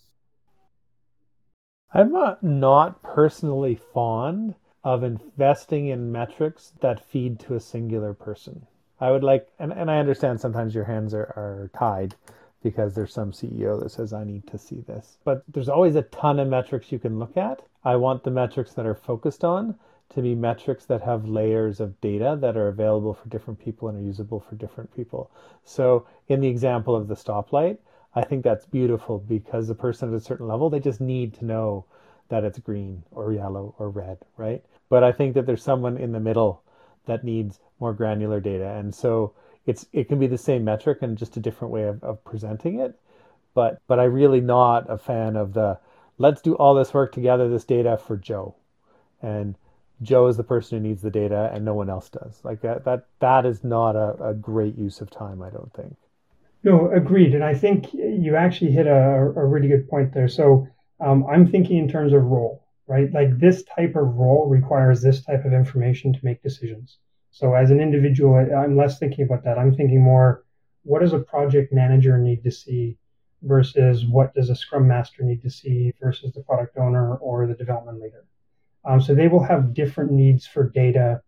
[1.94, 8.68] I'm not, not personally fond of investing in metrics that feed to a singular person.
[9.00, 12.16] I would like, and, and I understand sometimes your hands are, are tied
[12.64, 15.18] because there's some CEO that says, I need to see this.
[15.24, 17.62] But there's always a ton of metrics you can look at.
[17.84, 19.76] I want the metrics that are focused on
[20.10, 23.98] to be metrics that have layers of data that are available for different people and
[23.98, 25.30] are usable for different people.
[25.64, 27.78] So, in the example of the stoplight,
[28.16, 31.46] I think that's beautiful because the person at a certain level, they just need to
[31.46, 31.86] know
[32.30, 34.64] that it's green or yellow or red, right?
[34.90, 36.64] But I think that there's someone in the middle
[37.08, 38.76] that needs more granular data.
[38.76, 39.34] And so
[39.66, 42.80] it's it can be the same metric and just a different way of, of presenting
[42.80, 43.00] it.
[43.54, 45.80] But but I'm really not a fan of the
[46.18, 48.56] let's do all this work together, this data for Joe.
[49.22, 49.56] And
[50.02, 52.40] Joe is the person who needs the data and no one else does.
[52.44, 55.96] Like that that that is not a, a great use of time, I don't think.
[56.64, 57.34] No, agreed.
[57.34, 60.28] And I think you actually hit a, a really good point there.
[60.28, 60.68] So
[61.00, 63.12] um, I'm thinking in terms of role, right?
[63.14, 66.98] Like this type of role requires this type of information to make decisions.
[67.32, 69.60] So as an individual, I'm less thinking about that.
[69.60, 70.44] I'm thinking more,
[70.84, 72.98] what does a project manager need to see
[73.44, 77.54] versus what does a scrum master need to see versus the product owner or the
[77.54, 78.26] development leader.
[78.86, 81.22] Um, so they will have different needs for data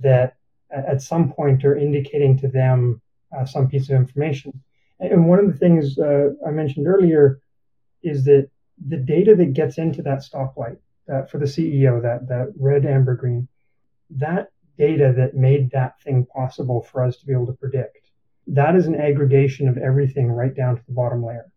[0.00, 0.36] that
[0.70, 3.00] at some point are indicating to them
[3.36, 4.62] uh, some piece of information.
[5.00, 7.40] And one of the things uh, I mentioned earlier
[8.02, 8.48] is that
[8.86, 10.78] the data that gets into that stoplight
[11.12, 13.48] uh, for the CEO, that that red, amber, green,
[14.10, 18.10] that data that made that thing possible for us to be able to predict,
[18.46, 21.50] that is an aggregation of everything right down to the bottom layer.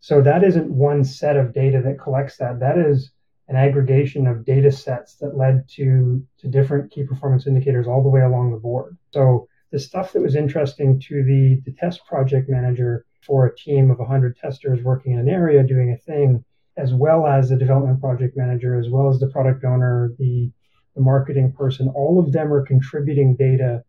[0.00, 2.58] So that isn't one set of data that collects that.
[2.58, 3.12] That is
[3.48, 8.08] an aggregation of data sets that led to, to different key performance indicators all the
[8.08, 8.96] way along the board.
[9.12, 13.90] So the stuff that was interesting to the, the test project manager for a team
[13.90, 16.44] of 100 testers working in an area doing a thing,
[16.76, 20.50] as well as the development project manager, as well as the product owner, the,
[20.94, 23.84] the marketing person, all of them are contributing data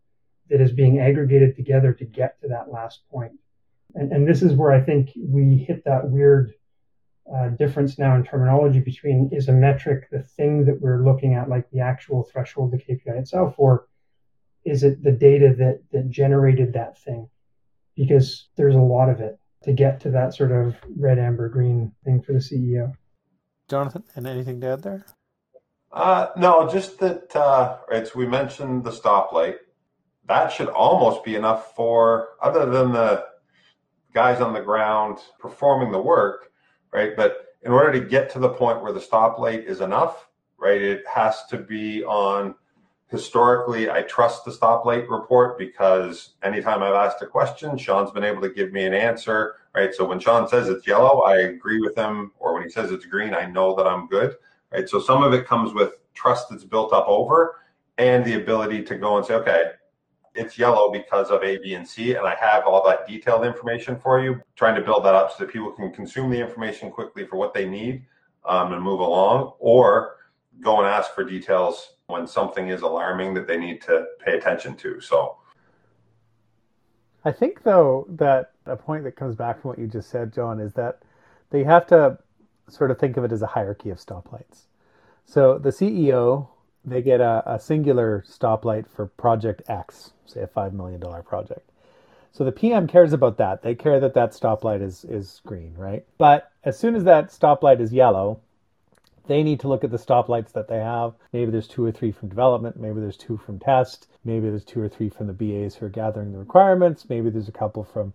[0.50, 3.32] that is being aggregated together to get to that last point.
[3.94, 6.52] And, and this is where I think we hit that weird
[7.34, 11.48] uh, difference now in terminology between is a metric the thing that we're looking at,
[11.48, 13.86] like the actual threshold, the KPI itself, or
[14.64, 17.28] is it the data that, that generated that thing?
[17.96, 21.92] because there's a lot of it to get to that sort of red, amber, green
[22.04, 22.92] thing for the CEO.
[23.68, 25.06] Jonathan, and anything to add there?
[25.92, 29.56] Uh, no, just that, uh, right, so we mentioned the stoplight.
[30.26, 33.24] That should almost be enough for, other than the
[34.12, 36.50] guys on the ground performing the work,
[36.92, 37.16] right?
[37.16, 41.04] But in order to get to the point where the stoplight is enough, right, it
[41.06, 42.54] has to be on
[43.08, 48.42] historically, I trust the stoplight report because anytime I've asked a question, Sean's been able
[48.42, 49.56] to give me an answer.
[49.74, 49.92] Right.
[49.92, 52.32] So when Sean says it's yellow, I agree with him.
[52.38, 54.36] Or when he says it's green, I know that I'm good.
[54.72, 54.88] Right.
[54.88, 57.56] So some of it comes with trust that's built up over
[57.98, 59.72] and the ability to go and say, okay,
[60.34, 62.14] it's yellow because of A, B, and C.
[62.14, 65.44] And I have all that detailed information for you, trying to build that up so
[65.44, 68.04] that people can consume the information quickly for what they need
[68.44, 69.52] um, and move along.
[69.58, 70.16] Or
[70.60, 74.76] go and ask for details when something is alarming that they need to pay attention
[74.76, 75.00] to.
[75.00, 75.36] So
[77.24, 80.60] I think though that a point that comes back from what you just said, John,
[80.60, 81.00] is that
[81.50, 82.18] they have to
[82.68, 84.62] sort of think of it as a hierarchy of stoplights.
[85.24, 86.48] So the CEO,
[86.84, 91.70] they get a, a singular stoplight for project X, say a $5 million project.
[92.32, 93.62] So the PM cares about that.
[93.62, 96.04] They care that that stoplight is, is green, right?
[96.18, 98.40] But as soon as that stoplight is yellow,
[99.26, 101.14] they need to look at the stoplights that they have.
[101.32, 104.80] Maybe there's two or three from development, maybe there's two from test, maybe there's two
[104.80, 108.12] or three from the BAs who are gathering the requirements, maybe there's a couple from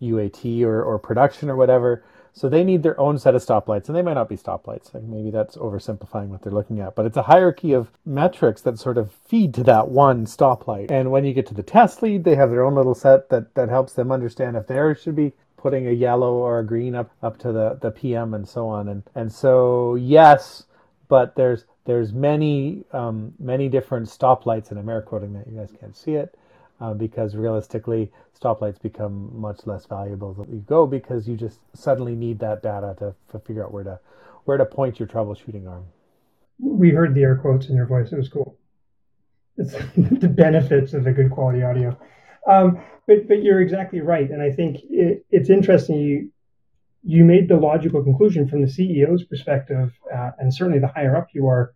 [0.00, 2.02] UAT or, or production or whatever.
[2.34, 4.94] So they need their own set of stoplights, and they might not be stoplights.
[4.94, 8.78] Like maybe that's oversimplifying what they're looking at, but it's a hierarchy of metrics that
[8.78, 10.90] sort of feed to that one stoplight.
[10.90, 13.54] And when you get to the test lead, they have their own little set that
[13.54, 17.12] that helps them understand if there should be putting a yellow or a green up
[17.22, 18.88] up to the the PM and so on.
[18.90, 20.66] And and so yes,
[21.08, 25.72] but there's there's many um, many different stoplights, and I'm air quoting that you guys
[25.80, 26.36] can't see it.
[26.80, 32.16] uh, because realistically, stoplights become much less valuable as you go because you just suddenly
[32.16, 34.00] need that data to, to figure out where to
[34.46, 35.86] where to point your troubleshooting arm.
[36.60, 38.12] We heard the air quotes in your voice.
[38.12, 38.58] It was cool.
[39.58, 41.98] It's the benefits of the good quality audio.
[42.46, 46.00] Um, but but you're exactly right, and I think it, it's interesting.
[46.00, 46.30] You
[47.04, 51.28] you made the logical conclusion from the CEO's perspective, uh, and certainly the higher up
[51.32, 51.74] you are.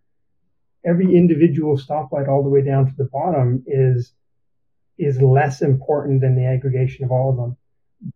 [0.85, 4.13] Every individual stoplight, all the way down to the bottom, is
[4.97, 7.57] is less important than the aggregation of all of them.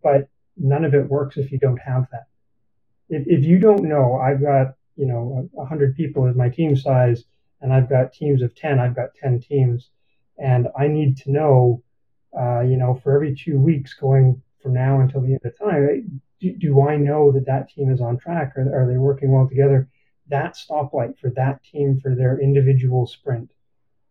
[0.02, 2.26] But none of it works if you don't have that.
[3.08, 7.24] If, if you don't know, I've got you know 100 people as my team size,
[7.60, 8.78] and I've got teams of 10.
[8.78, 9.90] I've got 10 teams,
[10.38, 11.82] and I need to know
[12.38, 16.20] uh, you know, for every two weeks going from now until the end of time,
[16.40, 18.52] do, do I know that that team is on track?
[18.56, 19.88] Or are they working well together?
[20.28, 23.50] That stoplight for that team for their individual sprint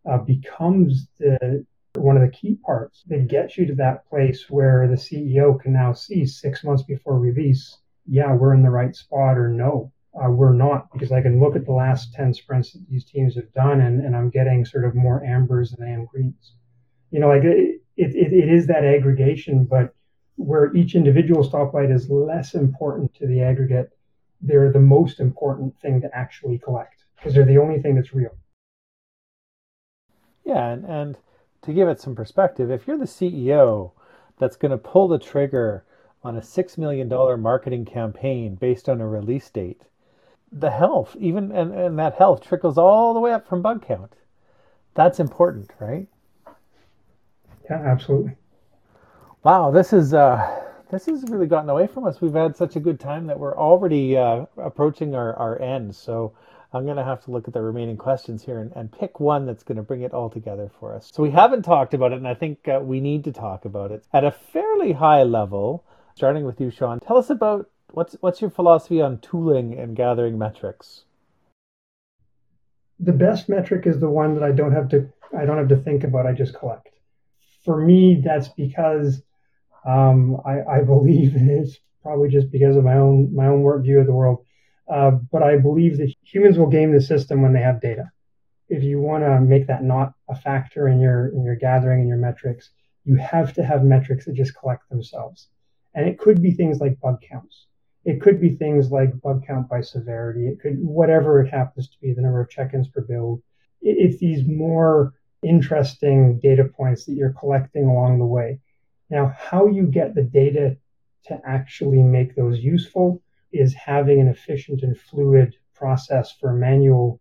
[0.10, 1.66] uh, becomes the
[1.96, 5.74] one of the key parts that gets you to that place where the CEO can
[5.74, 10.30] now see six months before release, yeah, we're in the right spot, or no, uh,
[10.30, 13.52] we're not, because I can look at the last 10 sprints that these teams have
[13.54, 16.54] done and, and I'm getting sort of more ambers than I am greens.
[17.10, 17.44] You know, like
[17.98, 19.94] it, it, it is that aggregation, but
[20.36, 23.92] where each individual stoplight is less important to the aggregate,
[24.42, 28.36] they're the most important thing to actually collect because they're the only thing that's real.
[30.44, 31.18] Yeah, and, and
[31.62, 33.92] to give it some perspective, if you're the CEO
[34.40, 35.86] that's going to pull the trigger
[36.24, 37.08] on a $6 million
[37.42, 39.84] marketing campaign based on a release date,
[40.52, 44.14] the health, even and, and that health trickles all the way up from bug count.
[44.94, 46.08] That's important, right?
[47.72, 48.34] Yeah, absolutely.
[49.44, 50.62] Wow, this is uh,
[50.92, 52.20] this has really gotten away from us.
[52.20, 55.96] We've had such a good time that we're already uh, approaching our, our end.
[55.96, 56.34] So
[56.74, 59.46] I'm going to have to look at the remaining questions here and, and pick one
[59.46, 61.10] that's going to bring it all together for us.
[61.14, 63.92] So we haven't talked about it, and I think uh, we need to talk about
[63.92, 65.86] it at a fairly high level.
[66.14, 70.38] Starting with you, Sean, tell us about what's what's your philosophy on tooling and gathering
[70.38, 71.06] metrics.
[73.00, 75.78] The best metric is the one that I don't have to I don't have to
[75.78, 76.26] think about.
[76.26, 76.91] I just collect
[77.64, 79.22] for me, that's because
[79.86, 84.00] um, I, I, believe it's probably just because of my own my own work view
[84.00, 84.46] of the world.
[84.92, 88.12] Uh, but I believe that humans will game the system when they have data.
[88.68, 92.10] If you want to make that not a factor in your in your gathering and
[92.10, 92.70] your metrics,
[93.04, 95.48] you have to have metrics that just collect themselves.
[95.94, 97.68] And it could be things like bug counts.
[98.06, 100.48] It could be things like bug count by severity.
[100.48, 103.44] It could whatever it happens to be, the number of check-ins per build.
[103.82, 108.60] It, it's these more interesting data points that you're collecting along the way.
[109.10, 110.78] Now, how you get the data
[111.26, 113.22] to actually make those useful
[113.52, 117.20] is having an efficient and fluid process for manual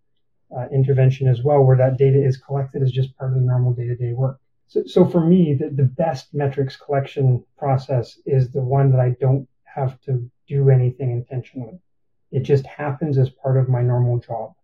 [0.57, 3.73] uh, intervention as well, where that data is collected as just part of the normal
[3.73, 4.39] day to day work.
[4.69, 9.17] So, so for me, the, the best metrics collection process is the one that I
[9.21, 11.81] don't have to do anything intentionally.
[12.31, 14.55] It just happens as part of my normal job.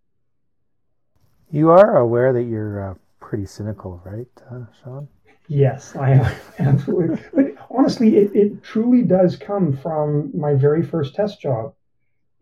[1.51, 2.95] You are aware that you're uh,
[3.27, 5.09] pretty cynical, right, uh, Sean?
[5.49, 7.19] Yes, I am absolutely.
[7.35, 11.75] but honestly, it, it truly does come from my very first test job.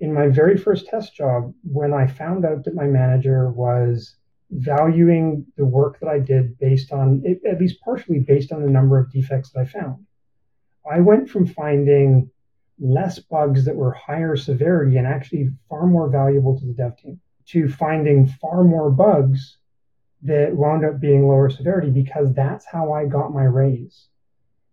[0.00, 4.16] In my very first test job, when I found out that my manager was
[4.50, 8.98] valuing the work that I did based on, at least partially based on the number
[8.98, 10.04] of defects that I found,
[10.90, 12.30] I went from finding
[12.78, 17.20] less bugs that were higher severity and actually far more valuable to the dev team
[17.46, 19.56] to finding far more bugs
[20.24, 24.08] that wound up being lower severity because that's how I got my raise.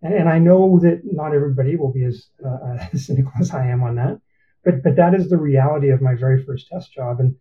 [0.02, 3.68] And, and I know that not everybody will be as, uh, as cynical as I
[3.68, 4.20] am on that,
[4.64, 7.20] but but that is the reality of my very first test job.
[7.20, 7.36] And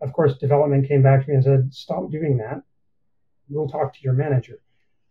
[0.00, 2.62] of course, development came back to me and said, "Stop doing that.
[3.48, 4.60] We'll talk to your manager."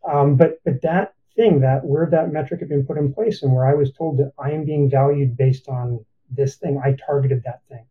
[0.10, 3.54] Um, but but that thing that where that metric had been put in place and
[3.54, 7.43] where I was told that I am being valued based on this thing, I targeted
[7.45, 7.86] that thing.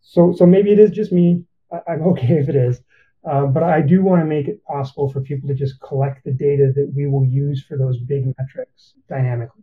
[0.00, 1.44] So so maybe it is just me.
[1.72, 2.80] I, I'm okay if it is.
[3.24, 6.32] Uh, but I do want to make it possible for people to just collect the
[6.32, 9.62] data that we will use for those big metrics dynamically.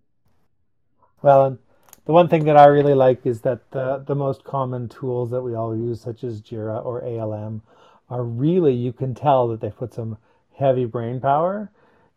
[1.21, 1.57] Well, and
[2.05, 5.41] the one thing that I really like is that the, the most common tools that
[5.41, 7.61] we all use, such as Jira or ALM,
[8.09, 10.17] are really, you can tell that they put some
[10.57, 11.71] heavy brain power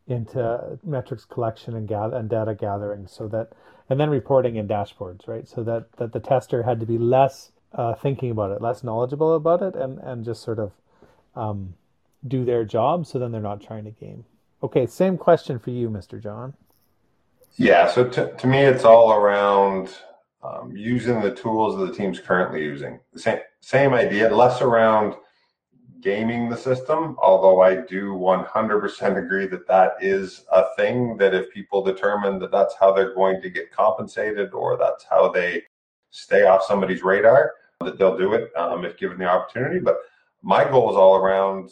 [0.06, 3.52] into metrics collection and gather and data gathering so that
[3.88, 7.52] and then reporting in dashboards right so that that the tester had to be less
[7.72, 10.72] uh, thinking about it less knowledgeable about it and and just sort of
[11.36, 11.74] um,
[12.26, 14.24] do their job so then they're not trying to game.
[14.62, 16.20] Okay, same question for you, Mr.
[16.22, 16.54] John.
[17.56, 19.94] Yeah, so to, to me, it's all around
[20.42, 22.98] um, using the tools that the team's currently using.
[23.12, 25.14] The same, same idea, less around
[26.00, 31.50] gaming the system, although I do 100% agree that that is a thing that if
[31.50, 35.62] people determine that that's how they're going to get compensated or that's how they
[36.10, 39.80] stay off somebody's radar, that they'll do it um, if given the opportunity.
[39.80, 39.96] But
[40.44, 41.70] my goal is all around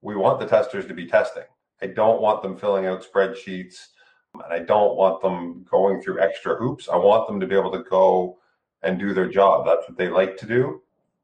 [0.00, 1.44] we want the testers to be testing.
[1.80, 3.88] I don't want them filling out spreadsheets
[4.34, 6.88] and I don't want them going through extra hoops.
[6.88, 8.38] I want them to be able to go
[8.82, 9.66] and do their job.
[9.66, 10.82] That's what they like to do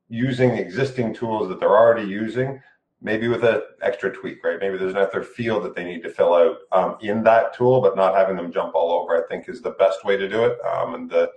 [0.09, 2.61] using existing tools that they're already using,
[3.01, 4.61] maybe with an extra tweak, right?
[4.61, 7.97] Maybe there's another field that they need to fill out um, in that tool, but
[7.97, 10.59] not having them jump all over, I think is the best way to do it.
[10.65, 11.31] Um, and the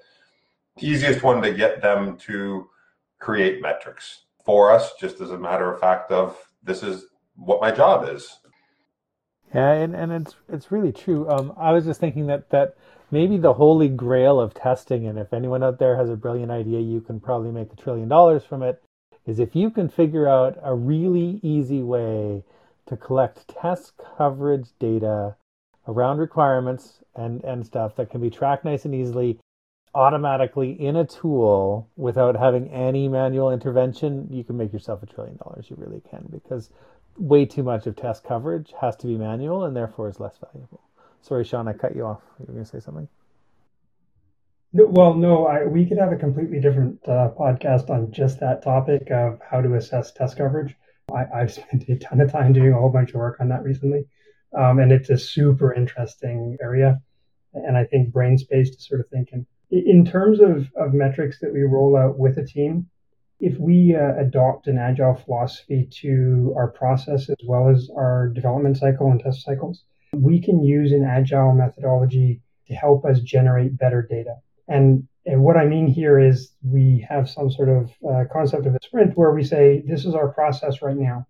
[0.79, 2.69] easiest one to get them to
[3.19, 7.69] create metrics for us, just as a matter of fact of this is what my
[7.69, 8.39] job is.
[9.53, 11.29] Yeah, and, and it's it's really true.
[11.29, 12.75] Um, I was just thinking that that
[13.11, 16.79] maybe the holy grail of testing, and if anyone out there has a brilliant idea,
[16.79, 18.81] you can probably make a trillion dollars from it,
[19.25, 22.43] is if you can figure out a really easy way
[22.87, 25.35] to collect test coverage data
[25.87, 29.39] around requirements and, and stuff that can be tracked nice and easily
[29.97, 35.35] automatically in a tool without having any manual intervention, you can make yourself a trillion
[35.37, 35.65] dollars.
[35.71, 36.69] You really can because
[37.17, 40.81] way too much of test coverage has to be manual and therefore is less valuable.
[41.21, 42.21] Sorry, Sean, I cut you off.
[42.39, 43.07] You were going to say something?
[44.71, 49.09] Well, no, I, we could have a completely different uh, podcast on just that topic
[49.09, 50.75] of how to assess test coverage.
[51.11, 53.63] I, have spent a ton of time doing a whole bunch of work on that
[53.63, 54.05] recently.
[54.55, 57.01] Um, and it's a super interesting area.
[57.55, 59.47] And I think brain space to sort of think in.
[59.69, 62.89] In terms of, of metrics that we roll out with a team,
[63.39, 68.77] if we uh, adopt an agile philosophy to our process as well as our development
[68.77, 74.01] cycle and test cycles, we can use an agile methodology to help us generate better
[74.01, 74.35] data.
[74.67, 78.73] And, and what I mean here is we have some sort of uh, concept of
[78.73, 81.27] a sprint where we say, this is our process right now,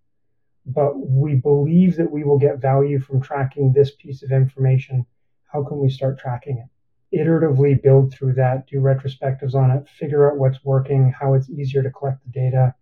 [0.65, 5.05] but we believe that we will get value from tracking this piece of information.
[5.51, 6.69] How can we start tracking it?
[7.13, 11.81] Iteratively build through that, do retrospectives on it, figure out what's working, how it's easier
[11.81, 12.75] to collect the data,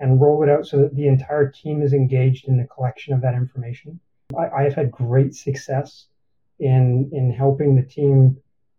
[0.00, 3.20] and roll it out so that the entire team is engaged in the collection of
[3.22, 4.00] that information.
[4.36, 6.06] I, have had great success
[6.58, 8.36] in in helping the team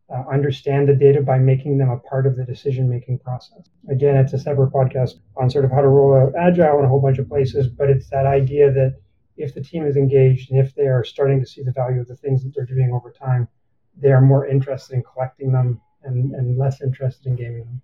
[0.09, 3.69] uh, understand the data by making them a part of the decision making process.
[3.89, 6.87] Again, it's a separate podcast on sort of how to roll out agile in a
[6.87, 8.99] whole bunch of places, but it's that idea that
[9.37, 12.07] if the team is engaged and if they are starting to see the value of
[12.07, 13.47] the things that they're doing over time,
[13.97, 17.81] they are more interested in collecting them and, and less interested in gaming them.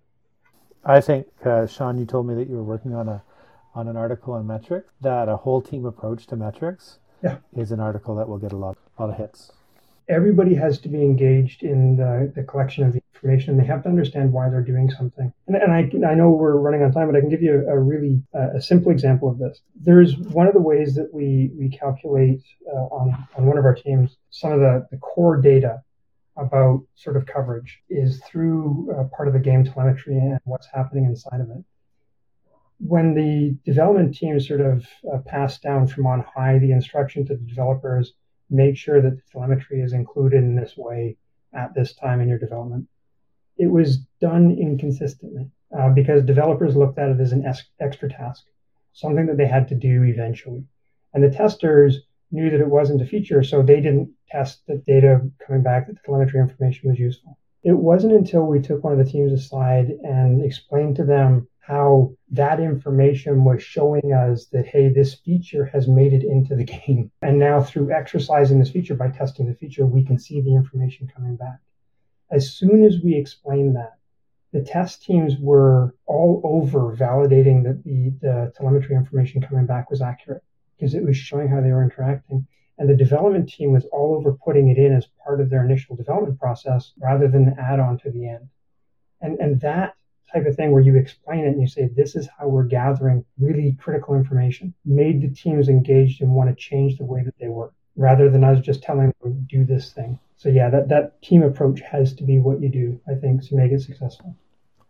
[0.84, 3.22] I think, uh, Sean, you told me that you were working on a
[3.76, 7.36] on an article on metrics, that a whole team approach to metrics yeah.
[7.54, 9.52] is an article that will get a lot, a lot of hits.
[10.08, 13.50] Everybody has to be engaged in the, the collection of the information.
[13.50, 15.32] And they have to understand why they're doing something.
[15.46, 17.74] And, and I, I know we're running on time, but I can give you a,
[17.74, 19.60] a really uh, a simple example of this.
[19.74, 22.42] There's one of the ways that we, we calculate
[22.72, 25.82] uh, on, on one of our teams some of the, the core data
[26.36, 31.04] about sort of coverage is through uh, part of the game telemetry and what's happening
[31.04, 31.64] inside of it
[32.78, 37.34] when the development team sort of uh, passed down from on high the instruction to
[37.34, 38.12] the developers,
[38.50, 41.16] make sure that the telemetry is included in this way
[41.54, 42.86] at this time in your development.
[43.56, 47.44] It was done inconsistently uh, because developers looked at it as an
[47.80, 48.44] extra task,
[48.92, 50.64] something that they had to do eventually.
[51.14, 55.20] And the testers knew that it wasn't a feature, so they didn't test the data
[55.46, 57.38] coming back that the telemetry information was useful.
[57.62, 62.12] It wasn't until we took one of the teams aside and explained to them how
[62.30, 67.10] that information was showing us that, hey, this feature has made it into the game.
[67.22, 71.10] And now through exercising this feature by testing the feature, we can see the information
[71.14, 71.58] coming back.
[72.30, 73.94] As soon as we explained that,
[74.52, 80.00] the test teams were all over validating that the, the telemetry information coming back was
[80.00, 80.42] accurate
[80.76, 82.46] because it was showing how they were interacting.
[82.78, 85.96] And the development team was all over putting it in as part of their initial
[85.96, 88.48] development process rather than add on to the end.
[89.20, 89.94] And, and that
[90.32, 93.24] type of thing where you explain it and you say, this is how we're gathering
[93.38, 97.48] really critical information, made the teams engaged and want to change the way that they
[97.48, 100.18] work rather than us just telling them, do this thing.
[100.36, 103.54] So, yeah, that, that team approach has to be what you do, I think, to
[103.54, 104.36] make it successful.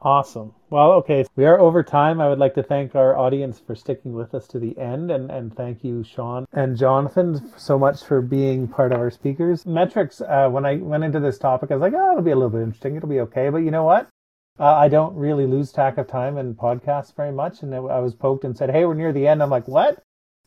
[0.03, 0.55] Awesome.
[0.68, 1.24] Well, okay.
[1.36, 2.20] We are over time.
[2.20, 5.30] I would like to thank our audience for sticking with us to the end and,
[5.30, 9.64] and thank you, Sean and Jonathan, so much for being part of our speakers.
[9.64, 12.36] Metrics, uh, when I went into this topic, I was like, oh, it'll be a
[12.36, 12.97] little bit interesting.
[12.97, 13.49] It'll be okay.
[13.49, 14.09] But you know what?
[14.59, 17.62] Uh, I don't really lose track of time in podcasts very much.
[17.62, 20.03] And I was poked and said, "Hey, we're near the end." I'm like, "What?"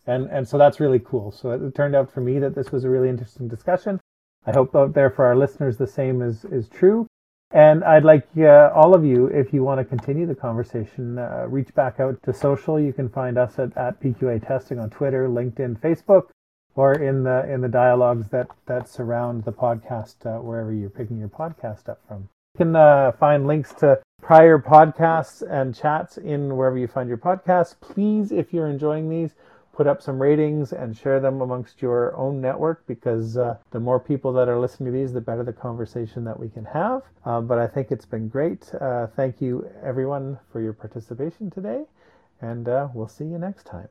[0.07, 1.31] And and so that's really cool.
[1.31, 3.99] So it turned out for me that this was a really interesting discussion.
[4.45, 7.07] I hope out there for our listeners the same is is true.
[7.51, 11.45] And I'd like uh, all of you, if you want to continue the conversation, uh,
[11.47, 12.79] reach back out to social.
[12.79, 16.27] You can find us at, at PQA Testing on Twitter, LinkedIn, Facebook,
[16.75, 21.17] or in the in the dialogues that that surround the podcast uh, wherever you're picking
[21.17, 22.29] your podcast up from.
[22.53, 27.17] You can uh, find links to prior podcasts and chats in wherever you find your
[27.17, 27.75] podcasts.
[27.81, 29.33] Please, if you're enjoying these,
[29.79, 33.97] put up some ratings and share them amongst your own network because uh, the more
[33.97, 37.01] people that are listening to these, the better the conversation that we can have.
[37.23, 38.75] Um, but I think it's been great.
[38.75, 41.85] Uh, thank you, everyone, for your participation today,
[42.41, 43.87] and uh, we'll see you next time.